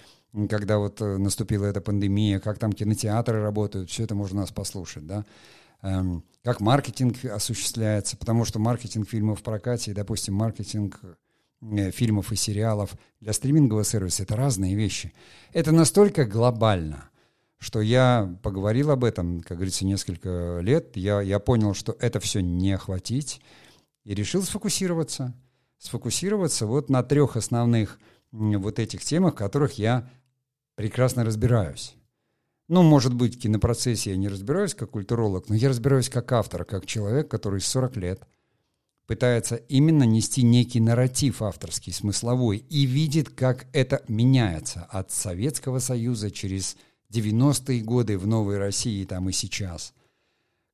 когда 0.50 0.78
вот 0.78 1.00
э, 1.00 1.16
наступила 1.16 1.64
эта 1.64 1.80
пандемия, 1.80 2.38
как 2.38 2.58
там 2.58 2.72
кинотеатры 2.72 3.40
работают, 3.40 3.88
все 3.88 4.04
это 4.04 4.14
можно 4.14 4.40
нас 4.40 4.50
послушать, 4.50 5.06
да. 5.06 5.24
Эм, 5.82 6.24
как 6.42 6.60
маркетинг 6.60 7.24
осуществляется, 7.24 8.16
потому 8.16 8.44
что 8.44 8.58
маркетинг 8.58 9.08
фильмов 9.08 9.40
в 9.40 9.42
прокате, 9.42 9.94
допустим, 9.94 10.34
маркетинг 10.34 10.98
э, 11.02 11.14
фильмов 11.92 12.32
и 12.32 12.36
сериалов 12.36 12.94
для 13.20 13.32
стримингового 13.32 13.84
сервиса— 13.84 14.22
это 14.24 14.36
разные 14.36 14.74
вещи. 14.74 15.12
Это 15.52 15.72
настолько 15.72 16.24
глобально, 16.24 17.10
что 17.58 17.80
я 17.80 18.36
поговорил 18.42 18.90
об 18.90 19.04
этом, 19.04 19.40
как 19.40 19.58
говорится, 19.58 19.86
несколько 19.86 20.58
лет. 20.60 20.96
Я, 20.96 21.20
я 21.20 21.38
понял, 21.38 21.74
что 21.74 21.96
это 21.98 22.20
все 22.20 22.40
не 22.40 22.72
охватить, 22.72 23.40
и 24.04 24.14
решил 24.14 24.42
сфокусироваться. 24.42 25.34
Сфокусироваться 25.78 26.66
вот 26.66 26.90
на 26.90 27.02
трех 27.02 27.36
основных 27.36 27.98
вот 28.32 28.78
этих 28.78 29.02
темах, 29.02 29.34
в 29.34 29.38
которых 29.38 29.78
я 29.78 30.10
прекрасно 30.74 31.24
разбираюсь. 31.24 31.94
Ну, 32.68 32.82
может 32.82 33.14
быть, 33.14 33.36
в 33.36 33.40
кинопроцессе 33.40 34.10
я 34.10 34.16
не 34.16 34.28
разбираюсь 34.28 34.74
как 34.74 34.90
культуролог, 34.90 35.48
но 35.48 35.54
я 35.54 35.68
разбираюсь 35.68 36.08
как 36.08 36.32
автор, 36.32 36.64
как 36.64 36.86
человек, 36.86 37.30
который 37.30 37.60
40 37.60 37.96
лет 37.96 38.26
пытается 39.06 39.56
именно 39.56 40.04
нести 40.04 40.42
некий 40.42 40.80
нарратив 40.80 41.42
авторский, 41.42 41.92
смысловой, 41.92 42.58
и 42.58 42.86
видит, 42.86 43.30
как 43.30 43.66
это 43.72 44.02
меняется 44.08 44.86
от 44.90 45.10
Советского 45.10 45.78
Союза 45.78 46.30
через 46.30 46.76
90-е 47.12 47.82
годы 47.82 48.18
в 48.18 48.26
Новой 48.26 48.58
России 48.58 49.04
там 49.04 49.28
и 49.28 49.32
сейчас. 49.32 49.94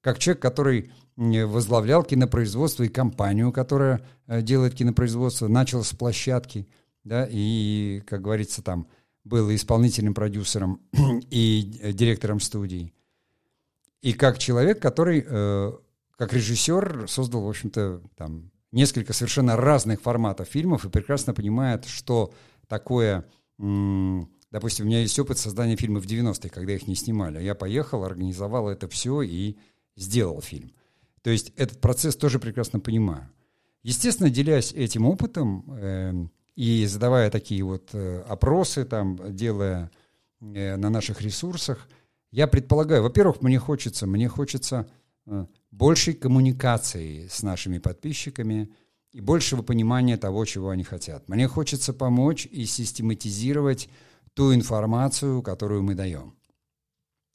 Как 0.00 0.18
человек, 0.18 0.42
который 0.42 0.90
возглавлял 1.16 2.02
кинопроизводство 2.04 2.84
и 2.84 2.88
компанию, 2.88 3.52
которая 3.52 4.00
э, 4.26 4.40
делает 4.40 4.74
кинопроизводство, 4.74 5.48
начал 5.48 5.84
с 5.84 5.92
площадки, 5.92 6.66
да, 7.04 7.28
и, 7.30 8.02
как 8.06 8.22
говорится, 8.22 8.62
там– 8.62 8.86
был 9.24 9.54
исполнительным 9.54 10.14
продюсером, 10.14 10.80
и 11.30 11.78
э, 11.80 11.92
директором 11.92 12.40
студии. 12.40 12.92
И 14.02 14.12
как 14.12 14.38
человек, 14.38 14.80
который, 14.80 15.24
э, 15.26 15.72
как 16.20 16.34
режиссер, 16.34 17.06
создал, 17.08 17.44
в 17.44 17.48
общем-то, 17.48 18.02
там 18.14 18.50
несколько 18.72 19.14
совершенно 19.14 19.56
разных 19.56 20.02
форматов 20.02 20.48
фильмов 20.48 20.84
и 20.84 20.90
прекрасно 20.90 21.32
понимает, 21.32 21.86
что 21.86 22.34
такое... 22.68 23.24
допустим, 23.56 24.84
у 24.84 24.88
меня 24.88 25.00
есть 25.00 25.18
опыт 25.18 25.38
создания 25.38 25.76
фильмов 25.76 26.04
в 26.04 26.06
90-е, 26.06 26.50
когда 26.50 26.74
их 26.74 26.86
не 26.86 26.94
снимали. 26.94 27.42
Я 27.42 27.54
поехал, 27.54 28.04
организовал 28.04 28.68
это 28.68 28.86
все 28.86 29.22
и 29.22 29.56
сделал 29.96 30.42
фильм. 30.42 30.72
То 31.22 31.30
есть 31.30 31.54
этот 31.56 31.80
процесс 31.80 32.16
тоже 32.16 32.38
прекрасно 32.38 32.80
понимаю. 32.80 33.30
Естественно, 33.82 34.28
делясь 34.28 34.74
этим 34.74 35.06
опытом, 35.06 35.64
э, 35.68 36.12
и 36.54 36.84
задавая 36.84 37.30
такие 37.30 37.62
вот 37.62 37.94
э, 37.94 38.20
опросы, 38.28 38.84
там, 38.84 39.18
делая 39.34 39.90
э, 40.42 40.76
на 40.76 40.90
наших 40.90 41.22
ресурсах, 41.22 41.88
я 42.30 42.46
предполагаю, 42.46 43.04
во-первых, 43.04 43.40
мне 43.40 43.58
хочется, 43.58 44.06
мне 44.06 44.28
хочется 44.28 44.86
большей 45.70 46.14
коммуникации 46.14 47.26
с 47.26 47.42
нашими 47.42 47.78
подписчиками 47.78 48.70
и 49.12 49.20
большего 49.20 49.62
понимания 49.62 50.16
того, 50.16 50.44
чего 50.44 50.70
они 50.70 50.84
хотят. 50.84 51.28
Мне 51.28 51.48
хочется 51.48 51.92
помочь 51.92 52.46
и 52.46 52.64
систематизировать 52.64 53.88
ту 54.34 54.54
информацию, 54.54 55.42
которую 55.42 55.82
мы 55.82 55.94
даем. 55.94 56.34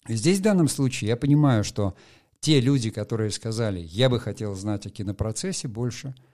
Здесь 0.08 0.40
в 0.40 0.44
данном 0.44 0.68
случае 0.68 1.10
я 1.10 1.18
понимаю, 1.18 1.64
что 1.64 1.96
те 2.40 2.60
люди, 2.60 2.90
которые 2.90 3.32
сказали, 3.32 3.80
я 3.80 4.10
бы 4.10 4.20
хотел 4.20 4.56
знать 4.56 4.86
о 4.86 4.90
кинопроцессе 4.90 5.68
больше– 5.68 6.16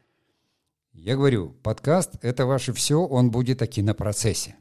я 0.93 1.15
говорю, 1.15 1.55
подкаст– 1.63 2.15
это 2.21 2.45
ваше 2.45 2.73
все, 2.73 2.99
он 2.99 3.31
будет 3.31 3.61
о 3.61 3.67
кинопроцессе. 3.67 4.55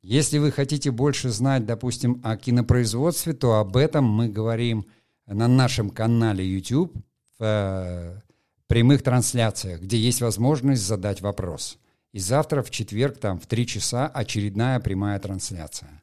Если 0.00 0.38
вы 0.38 0.50
хотите 0.50 0.90
больше 0.90 1.28
знать, 1.28 1.66
допустим, 1.66 2.20
о 2.24 2.36
кинопроизводстве, 2.36 3.34
то 3.34 3.56
об 3.56 3.76
этом 3.76 4.04
мы 4.04 4.28
говорим 4.28 4.86
на 5.26 5.48
нашем 5.48 5.90
канале 5.90 6.46
YouTube 6.46 6.94
в 7.38 7.42
э, 7.42 8.20
прямых 8.66 9.02
трансляциях, 9.02 9.80
где 9.80 9.98
есть 9.98 10.20
возможность 10.20 10.82
задать 10.82 11.20
вопрос. 11.20 11.78
И 12.12 12.18
завтра 12.18 12.62
в 12.62 12.70
четверг 12.70 13.18
там 13.18 13.38
в 13.38 13.46
3 13.46 13.66
часа 13.66 14.06
очередная 14.06 14.80
прямая 14.80 15.18
трансляция. 15.18 16.02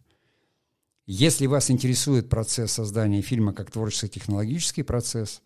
Если 1.06 1.48
вас 1.48 1.72
интересует 1.72 2.30
процесс 2.30 2.72
создания 2.72 3.22
фильма 3.22 3.54
как 3.54 3.72
творческо-технологический 3.72 4.84
процесс, 4.84 5.42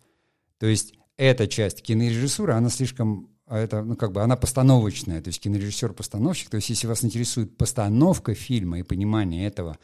то 0.58 0.66
есть 0.66 0.94
эта 1.16 1.48
часть 1.48 1.82
кинорежиссуры, 1.82 2.52
она 2.52 2.68
слишком 2.68 3.30
а 3.48 3.58
это, 3.58 3.82
ну, 3.82 3.96
как 3.96 4.12
бы 4.12 4.22
она 4.22 4.36
постановочная, 4.36 5.22
то 5.22 5.28
есть 5.28 5.40
кинорежиссер-постановщик. 5.40 6.50
То 6.50 6.56
есть 6.56 6.68
если 6.68 6.86
вас 6.86 7.02
интересует 7.02 7.56
постановка 7.56 8.34
фильма 8.34 8.78
и 8.78 8.82
понимание 8.82 9.46
этого, 9.46 9.78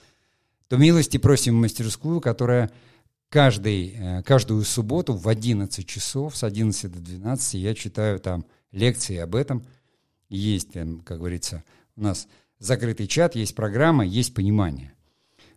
то 0.69 0.77
милости 0.77 1.17
просим 1.17 1.57
в 1.57 1.61
мастерскую, 1.61 2.21
которая 2.21 2.71
каждый, 3.35 3.97
э, 3.99 4.23
каждую 4.23 4.63
субботу 4.63 5.13
в 5.15 5.29
11 5.29 5.85
часов, 5.85 6.37
с 6.37 6.45
11 6.45 6.89
до 6.89 7.01
12 7.01 7.55
я 7.55 7.75
читаю 7.75 8.21
там 8.21 8.47
лекции 8.71 9.17
об 9.17 9.35
этом. 9.35 9.67
Есть, 10.29 10.75
как 11.05 11.19
говорится, 11.19 11.65
у 11.97 12.03
нас 12.03 12.29
закрытый 12.61 13.09
чат, 13.09 13.35
есть 13.35 13.57
программа, 13.57 14.07
есть 14.07 14.35
понимание. 14.35 14.95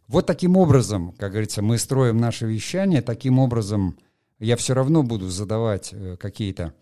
Вот 0.08 0.26
таким 0.26 0.58
образом, 0.58 1.12
как 1.20 1.30
говорится, 1.30 1.62
мы 1.62 1.78
строим 1.78 2.18
наше 2.18 2.48
вещание, 2.48 3.04
таким 3.04 3.38
образом 3.38 4.00
я 4.40 4.58
все 4.58 4.74
равно 4.74 5.04
буду 5.04 5.30
задавать 5.30 5.92
э, 5.94 6.18
какие-то 6.18 6.74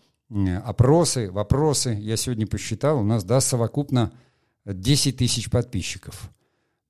опросы, 0.64 1.30
вопросы. 1.30 1.90
Я 1.90 2.16
сегодня 2.16 2.46
посчитал, 2.46 3.00
у 3.00 3.04
нас, 3.04 3.22
да, 3.22 3.42
совокупно 3.42 4.12
10 4.64 5.18
тысяч 5.18 5.50
подписчиков. 5.50 6.30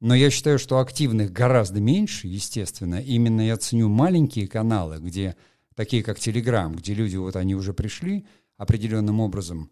Но 0.00 0.14
я 0.14 0.30
считаю, 0.30 0.58
что 0.58 0.78
активных 0.78 1.32
гораздо 1.32 1.80
меньше, 1.80 2.26
естественно. 2.26 3.00
Именно 3.00 3.46
я 3.46 3.56
ценю 3.56 3.88
маленькие 3.88 4.46
каналы, 4.46 4.98
где 4.98 5.36
такие 5.74 6.02
как 6.02 6.18
Telegram, 6.18 6.74
где 6.74 6.94
люди 6.94 7.16
вот 7.16 7.36
они 7.36 7.54
уже 7.54 7.72
пришли 7.72 8.26
определенным 8.56 9.20
образом. 9.20 9.70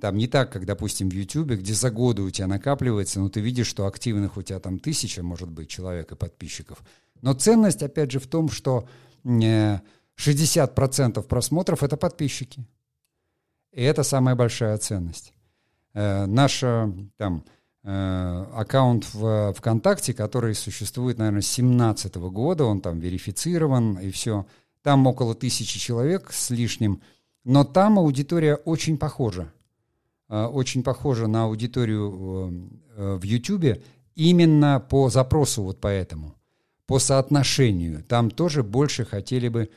Там 0.00 0.16
не 0.16 0.26
так, 0.26 0.52
как, 0.52 0.64
допустим, 0.64 1.10
в 1.10 1.12
YouTube, 1.12 1.50
где 1.50 1.74
за 1.74 1.90
годы 1.90 2.22
у 2.22 2.30
тебя 2.30 2.46
накапливается, 2.46 3.20
но 3.20 3.28
ты 3.28 3.40
видишь, 3.40 3.66
что 3.66 3.86
активных 3.86 4.36
у 4.36 4.42
тебя 4.42 4.58
там 4.58 4.78
тысяча, 4.78 5.22
может 5.22 5.50
быть, 5.50 5.68
человек 5.68 6.12
и 6.12 6.16
подписчиков. 6.16 6.82
Но 7.20 7.34
ценность, 7.34 7.82
опять 7.82 8.10
же, 8.10 8.18
в 8.18 8.26
том, 8.26 8.48
что 8.48 8.88
60% 9.24 9.98
э, 10.16 11.22
просмотров— 11.22 11.82
это 11.84 11.96
подписчики. 11.96 12.64
И 13.72 13.82
это 13.82 14.02
самая 14.02 14.34
большая 14.34 14.78
ценность. 14.78 15.34
Э, 15.92 16.24
наш 16.24 16.62
э, 16.62 16.90
там, 17.18 17.44
аккаунт 17.88 19.14
в 19.14 19.54
ВКонтакте, 19.54 20.12
который 20.12 20.54
существует, 20.54 21.18
наверное, 21.18 21.42
с 21.42 21.54
2017 21.54 22.16
года, 22.16 22.64
он 22.64 22.80
там 22.80 22.98
верифицирован 22.98 23.98
и 23.98 24.10
все. 24.10 24.44
Там 24.82 25.06
около 25.06 25.34
тысячи 25.34 25.78
человек 25.78 26.32
с 26.32 26.50
лишним, 26.50 27.00
но 27.44 27.62
там 27.64 27.98
аудитория 27.98 28.56
очень 28.56 28.98
похожа. 28.98 29.52
Очень 30.28 30.82
похожа 30.82 31.28
на 31.28 31.44
аудиторию 31.44 32.70
в 32.96 33.22
YouTube 33.22 33.80
именно 34.16 34.80
по 34.80 35.08
запросу 35.08 35.62
вот 35.62 35.80
поэтому, 35.80 36.34
по 36.86 36.98
соотношению. 36.98 38.02
Там 38.02 38.30
тоже 38.30 38.64
больше 38.64 39.04
хотели 39.04 39.48
бы, 39.48 39.70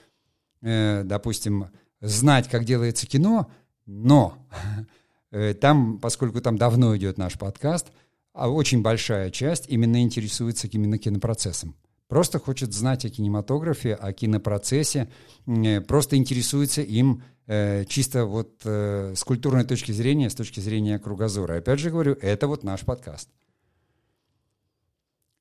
допустим, 0.62 1.68
знать, 2.02 2.50
как 2.50 2.66
делается 2.66 3.06
кино, 3.06 3.52
но 3.86 4.38
э, 4.52 4.56
там, 5.32 6.00
поскольку 6.00 6.42
там 6.42 6.58
давно 6.58 6.96
идет 6.98 7.18
наш 7.18 7.38
подкаст, 7.38 7.88
а 8.34 8.50
очень 8.50 8.82
большая 8.82 9.32
часть 9.32 9.66
именно 9.68 10.02
интересуется 10.02 10.68
именно 10.68 10.98
кинопроцессом. 10.98 11.76
Просто 12.08 12.40
хочет 12.40 12.74
знать 12.74 13.06
о 13.06 13.10
кинематографе, 13.10 13.94
о 13.94 14.14
кинопроцессе, 14.14 15.10
э, 15.46 15.82
просто 15.82 16.16
интересуется 16.16 16.82
им 16.82 17.22
э, 17.46 17.86
чисто 17.86 18.26
вот 18.26 18.62
с 18.64 19.24
культурной 19.24 19.64
точки 19.64 19.92
зрения, 19.92 20.30
с 20.30 20.36
точки 20.36 20.60
зрения 20.60 20.98
кругозора. 20.98 21.58
Опять 21.58 21.80
же 21.80 21.92
говорю, 21.92 22.18
это 22.22 22.48
вот 22.48 22.64
наш 22.64 22.82
подкаст. 22.82 23.30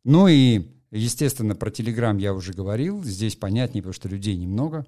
Ну 0.05 0.27
и, 0.29 0.69
естественно, 0.91 1.55
про 1.55 1.71
Телеграм 1.71 2.17
я 2.19 2.33
уже 2.33 2.53
говорил. 2.53 3.05
Здесь 3.05 3.37
понятнее, 3.37 3.83
потому 3.83 3.93
что 3.93 4.09
людей 4.09 4.37
немного. 4.37 4.87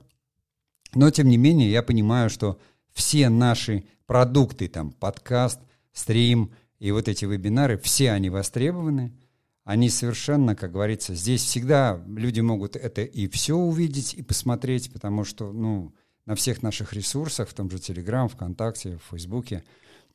Но, 0.95 1.11
тем 1.11 1.29
не 1.29 1.37
менее, 1.37 1.71
я 1.71 1.83
понимаю, 1.83 2.31
что 2.31 2.59
все 2.93 3.29
наши 3.29 3.85
продукты, 4.07 4.69
там, 4.69 4.93
подкаст, 4.93 5.61
стрим 5.93 6.53
и 6.79 6.91
вот 6.91 7.09
эти 7.09 7.25
вебинары, 7.25 7.79
все 7.79 8.11
они 8.11 8.31
востребованы. 8.31 9.17
Они 9.65 9.89
совершенно, 9.89 10.57
как 10.57 10.73
говорится, 10.73 11.15
здесь 11.15 11.45
всегда 11.45 12.03
люди 12.09 12.41
могут 12.41 12.75
это 12.75 13.03
и 13.03 13.29
все 13.29 13.55
увидеть, 13.55 14.15
и 14.15 14.23
посмотреть, 14.23 14.93
потому 14.93 15.25
что, 15.25 15.53
ну, 15.53 15.95
на 16.27 16.35
всех 16.35 16.63
наших 16.63 16.93
ресурсах, 16.93 17.49
в 17.49 17.55
том 17.55 17.71
же 17.71 17.79
Телеграм, 17.79 18.29
ВКонтакте, 18.29 18.97
в 18.97 19.11
Фейсбуке, 19.11 19.63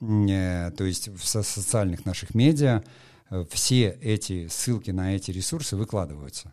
э, 0.02 0.72
то 0.76 0.84
есть 0.84 1.08
в 1.08 1.24
со 1.24 1.44
социальных 1.44 2.06
наших 2.06 2.36
медиа, 2.36 2.84
э, 3.30 3.46
все 3.50 3.98
эти 4.02 4.48
ссылки 4.48 4.92
на 4.92 5.16
эти 5.16 5.32
ресурсы 5.32 5.78
выкладываются. 5.78 6.52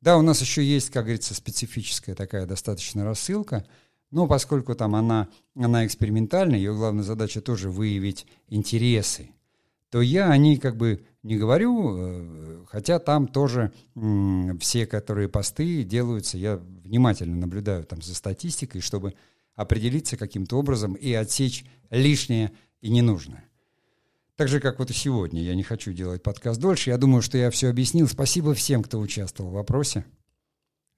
Да, 0.00 0.16
у 0.16 0.22
нас 0.22 0.40
еще 0.40 0.62
есть, 0.62 0.90
как 0.90 1.04
говорится, 1.04 1.34
специфическая 1.34 2.14
такая 2.14 2.46
достаточно 2.46 3.04
рассылка– 3.04 3.66
но 4.10 4.26
поскольку 4.26 4.74
там 4.74 4.94
она, 4.94 5.28
она 5.54 5.86
экспериментальная, 5.86 6.58
ее 6.58 6.74
главная 6.74 7.04
задача 7.04 7.40
тоже 7.40 7.70
выявить 7.70 8.26
интересы, 8.48 9.30
то 9.90 10.00
я 10.00 10.30
о 10.30 10.36
ней 10.36 10.58
как 10.58 10.76
бы 10.76 11.04
не 11.22 11.36
говорю, 11.36 11.96
э, 11.96 12.64
хотя 12.68 12.98
там 12.98 13.26
тоже 13.26 13.72
все, 14.60 14.86
которые 14.86 15.28
посты 15.28 15.82
делаются, 15.84 16.38
я 16.38 16.56
внимательно 16.56 17.36
наблюдаю 17.36 17.84
там 17.84 18.02
за 18.02 18.14
статистикой, 18.14 18.80
чтобы 18.80 19.14
определиться 19.54 20.16
каким-то 20.16 20.56
образом 20.56 20.94
и 20.94 21.12
отсечь 21.12 21.64
лишнее 21.90 22.52
и 22.80 22.90
ненужное. 22.90 23.44
Так 24.36 24.46
же, 24.48 24.60
как 24.60 24.78
вот 24.78 24.90
и 24.90 24.94
сегодня. 24.94 25.42
Я 25.42 25.56
не 25.56 25.64
хочу 25.64 25.92
делать 25.92 26.22
подкаст 26.22 26.60
дольше. 26.60 26.90
Я 26.90 26.96
думаю, 26.96 27.22
что 27.22 27.36
я 27.36 27.50
все 27.50 27.68
объяснил. 27.68 28.06
Спасибо 28.06 28.54
всем, 28.54 28.84
кто 28.84 29.00
участвовал 29.00 29.50
в 29.50 29.54
вопросе. 29.54 30.04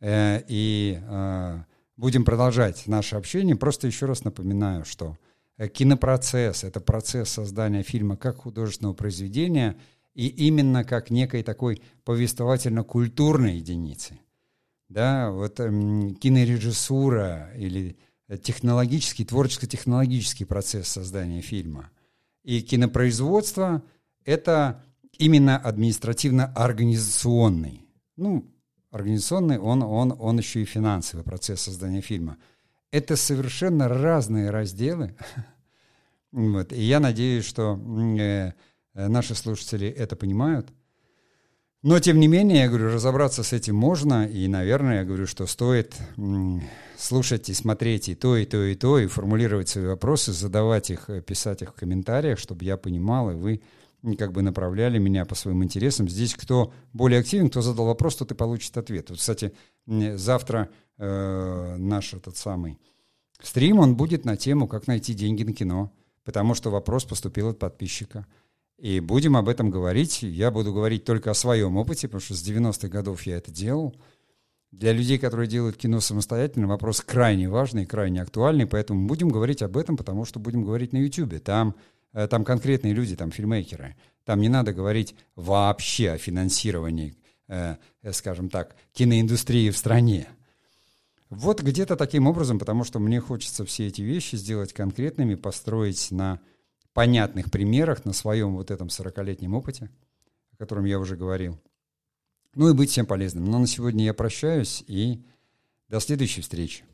Э, 0.01 0.43
и 0.47 1.01
э, 1.01 1.63
будем 2.01 2.25
продолжать 2.25 2.87
наше 2.87 3.17
общение. 3.17 3.55
Просто 3.55 3.87
еще 3.87 4.07
раз 4.07 4.25
напоминаю, 4.25 4.87
что 4.87 5.19
э, 5.59 5.69
кинопроцесс— 5.69 6.65
это 6.67 6.81
процесс 6.81 7.29
создания 7.29 7.83
фильма 7.83 8.17
как 8.17 8.39
художественного 8.39 8.95
произведения 8.95 9.77
и 10.15 10.27
именно 10.27 10.83
как 10.83 11.11
некой 11.11 11.43
такой 11.43 11.83
повествовательно-культурной 12.05 13.57
единицы. 13.57 14.19
Да, 14.89 15.31
вот 15.31 15.61
эм, 15.61 16.15
кинорежиссура 16.17 17.51
или 17.55 17.99
технологический, 18.43 19.25
творческо-технологический 19.25 20.47
процесс 20.47 20.89
создания 20.89 21.43
фильма. 21.43 21.91
И 22.43 22.63
кинопроизводство— 22.63 23.83
это 24.25 24.83
именно 25.19 25.59
административно-организационный. 25.59 27.85
Ну, 28.17 28.47
организационный, 28.91 29.59
он, 29.59 29.83
он, 29.83 30.15
он 30.19 30.39
еще 30.39 30.63
и 30.63 30.65
финансовый 30.65 31.23
процесс 31.23 31.61
создания 31.61 32.01
фильма. 32.01 32.37
Это 32.91 33.17
совершенно 33.17 33.89
разные 33.89 34.51
разделы. 34.51 35.15
вот. 36.33 36.73
И 36.73 36.83
я 36.83 37.01
надеюсь, 37.01 37.45
что 37.45 37.79
э, 37.79 38.53
наши 38.95 39.35
слушатели 39.35 39.89
это 39.89 40.17
понимают. 40.17 40.69
Но, 41.83 41.99
тем 41.99 42.21
не 42.21 42.29
менее, 42.29 42.63
я 42.63 42.69
говорю, 42.69 42.93
разобраться 42.93 43.43
с 43.43 43.55
этим 43.55 43.75
можно, 43.75 44.27
и, 44.27 44.47
наверное, 44.49 44.99
я 44.99 45.05
говорю, 45.05 45.27
что 45.27 45.47
стоит 45.47 45.97
слушать 46.99 47.49
и 47.49 47.55
смотреть 47.55 48.11
и 48.11 48.15
то, 48.15 48.37
и 48.37 48.45
то, 48.45 48.63
и 48.63 48.75
то, 48.75 48.99
и 48.99 49.07
формулировать 49.07 49.71
свои 49.71 49.87
вопросы, 49.87 50.33
задавать 50.33 50.91
их, 50.91 51.09
э, 51.09 51.23
писать 51.23 51.63
их 51.63 51.71
в 51.71 51.75
комментариях, 51.75 52.39
чтобы 52.39 52.65
я 52.65 52.77
понимал, 52.77 53.31
и 53.31 53.35
вы 53.35 53.63
как 54.19 54.33
бы 54.33 54.43
направляли 54.43 54.99
меня 54.99 55.25
по 55.25 55.35
своим 55.35 55.63
интересам. 55.65 56.09
Здесь 56.09 56.35
кто 56.35 56.73
более 56.93 57.21
активен, 57.21 57.51
кто 57.51 57.63
задал 57.63 57.87
вопрос, 57.87 58.17
тот 58.17 58.33
и 58.33 58.35
получит 58.35 58.77
ответ. 58.77 59.11
Вот, 59.11 59.19
кстати, 59.19 59.53
завтра 59.87 60.71
э, 60.99 61.77
наш 61.79 62.15
этот 62.15 62.37
самый 62.37 62.79
стрим, 63.43 63.79
он 63.79 63.97
будет 63.97 64.25
на 64.25 64.37
тему 64.37 64.69
«Как 64.69 64.87
найти 64.87 65.15
деньги 65.15 65.43
на 65.45 65.53
кино», 65.53 65.93
потому 66.25 66.55
что 66.55 66.71
вопрос 66.71 67.05
поступил 67.05 67.49
от 67.49 67.59
подписчика– 67.59 68.27
и 68.81 68.99
будем 69.01 69.37
об 69.37 69.49
этом 69.49 69.71
говорить. 69.71 70.23
Я 70.23 70.51
буду 70.51 70.73
говорить 70.73 71.05
только 71.05 71.31
о 71.31 71.35
своем 71.35 71.77
опыте, 71.77 72.09
потому 72.09 72.23
что 72.23 72.35
с 72.35 72.43
90-х 72.43 72.89
годов 72.89 73.23
я 73.25 73.37
это 73.37 73.51
делал. 73.51 73.95
Для 74.73 74.93
людей, 74.93 75.19
которые 75.19 75.49
делают 75.49 75.77
кино 75.77 76.01
самостоятельно, 76.01 76.67
вопрос 76.67 77.03
крайне 77.03 77.51
важный, 77.51 77.85
крайне 77.85 78.23
актуальный, 78.23 78.67
поэтому 78.67 79.07
будем 79.07 79.29
говорить 79.29 79.61
об 79.61 79.77
этом, 79.77 79.99
потому 79.99 80.25
что 80.25 80.41
будем 80.41 80.65
говорить 80.65 80.95
на 80.95 80.97
YouTube. 80.97 81.43
Там, 81.43 81.75
там 82.13 82.45
конкретные 82.45 82.93
люди, 82.93 83.17
там 83.17 83.31
фильмейкеры. 83.31 83.97
Там 84.25 84.41
не 84.41 84.49
надо 84.49 84.73
говорить 84.73 85.15
вообще 85.35 86.13
о 86.13 86.19
финансировании, 86.19 87.17
э, 87.49 87.77
э, 88.03 88.13
скажем 88.13 88.49
так, 88.49 88.77
киноиндустрии 88.93 89.71
в 89.71 89.77
стране. 89.77 90.29
Вот 91.31 91.63
где-то 91.63 91.97
таким 91.97 92.27
образом, 92.27 92.59
потому 92.59 92.85
что 92.85 92.99
мне 92.99 93.21
хочется 93.21 93.65
все 93.65 93.87
эти 93.87 94.03
вещи 94.03 94.37
сделать 94.37 94.73
конкретными, 94.73 95.37
построить 95.37 96.11
на 96.11 96.41
понятных 96.93 97.51
примерах 97.51 98.05
на 98.05 98.13
своем 98.13 98.57
вот 98.57 98.71
этом 98.71 98.89
40-летнем 98.89 99.55
опыте, 99.55 99.91
о 100.53 100.57
котором 100.57 100.85
я 100.85 100.99
уже 100.99 101.17
говорил. 101.17 101.61
Ну 102.55 102.69
и 102.69 102.75
быть 102.75 102.91
всем 102.91 103.07
полезным. 103.07 103.45
Но 103.45 103.61
на 103.61 103.69
сегодня 103.69 104.05
я 104.05 104.13
прощаюсь 104.13 104.83
и 104.89 105.25
до 105.89 106.01
следующей 106.01 106.41
встречи. 106.41 106.85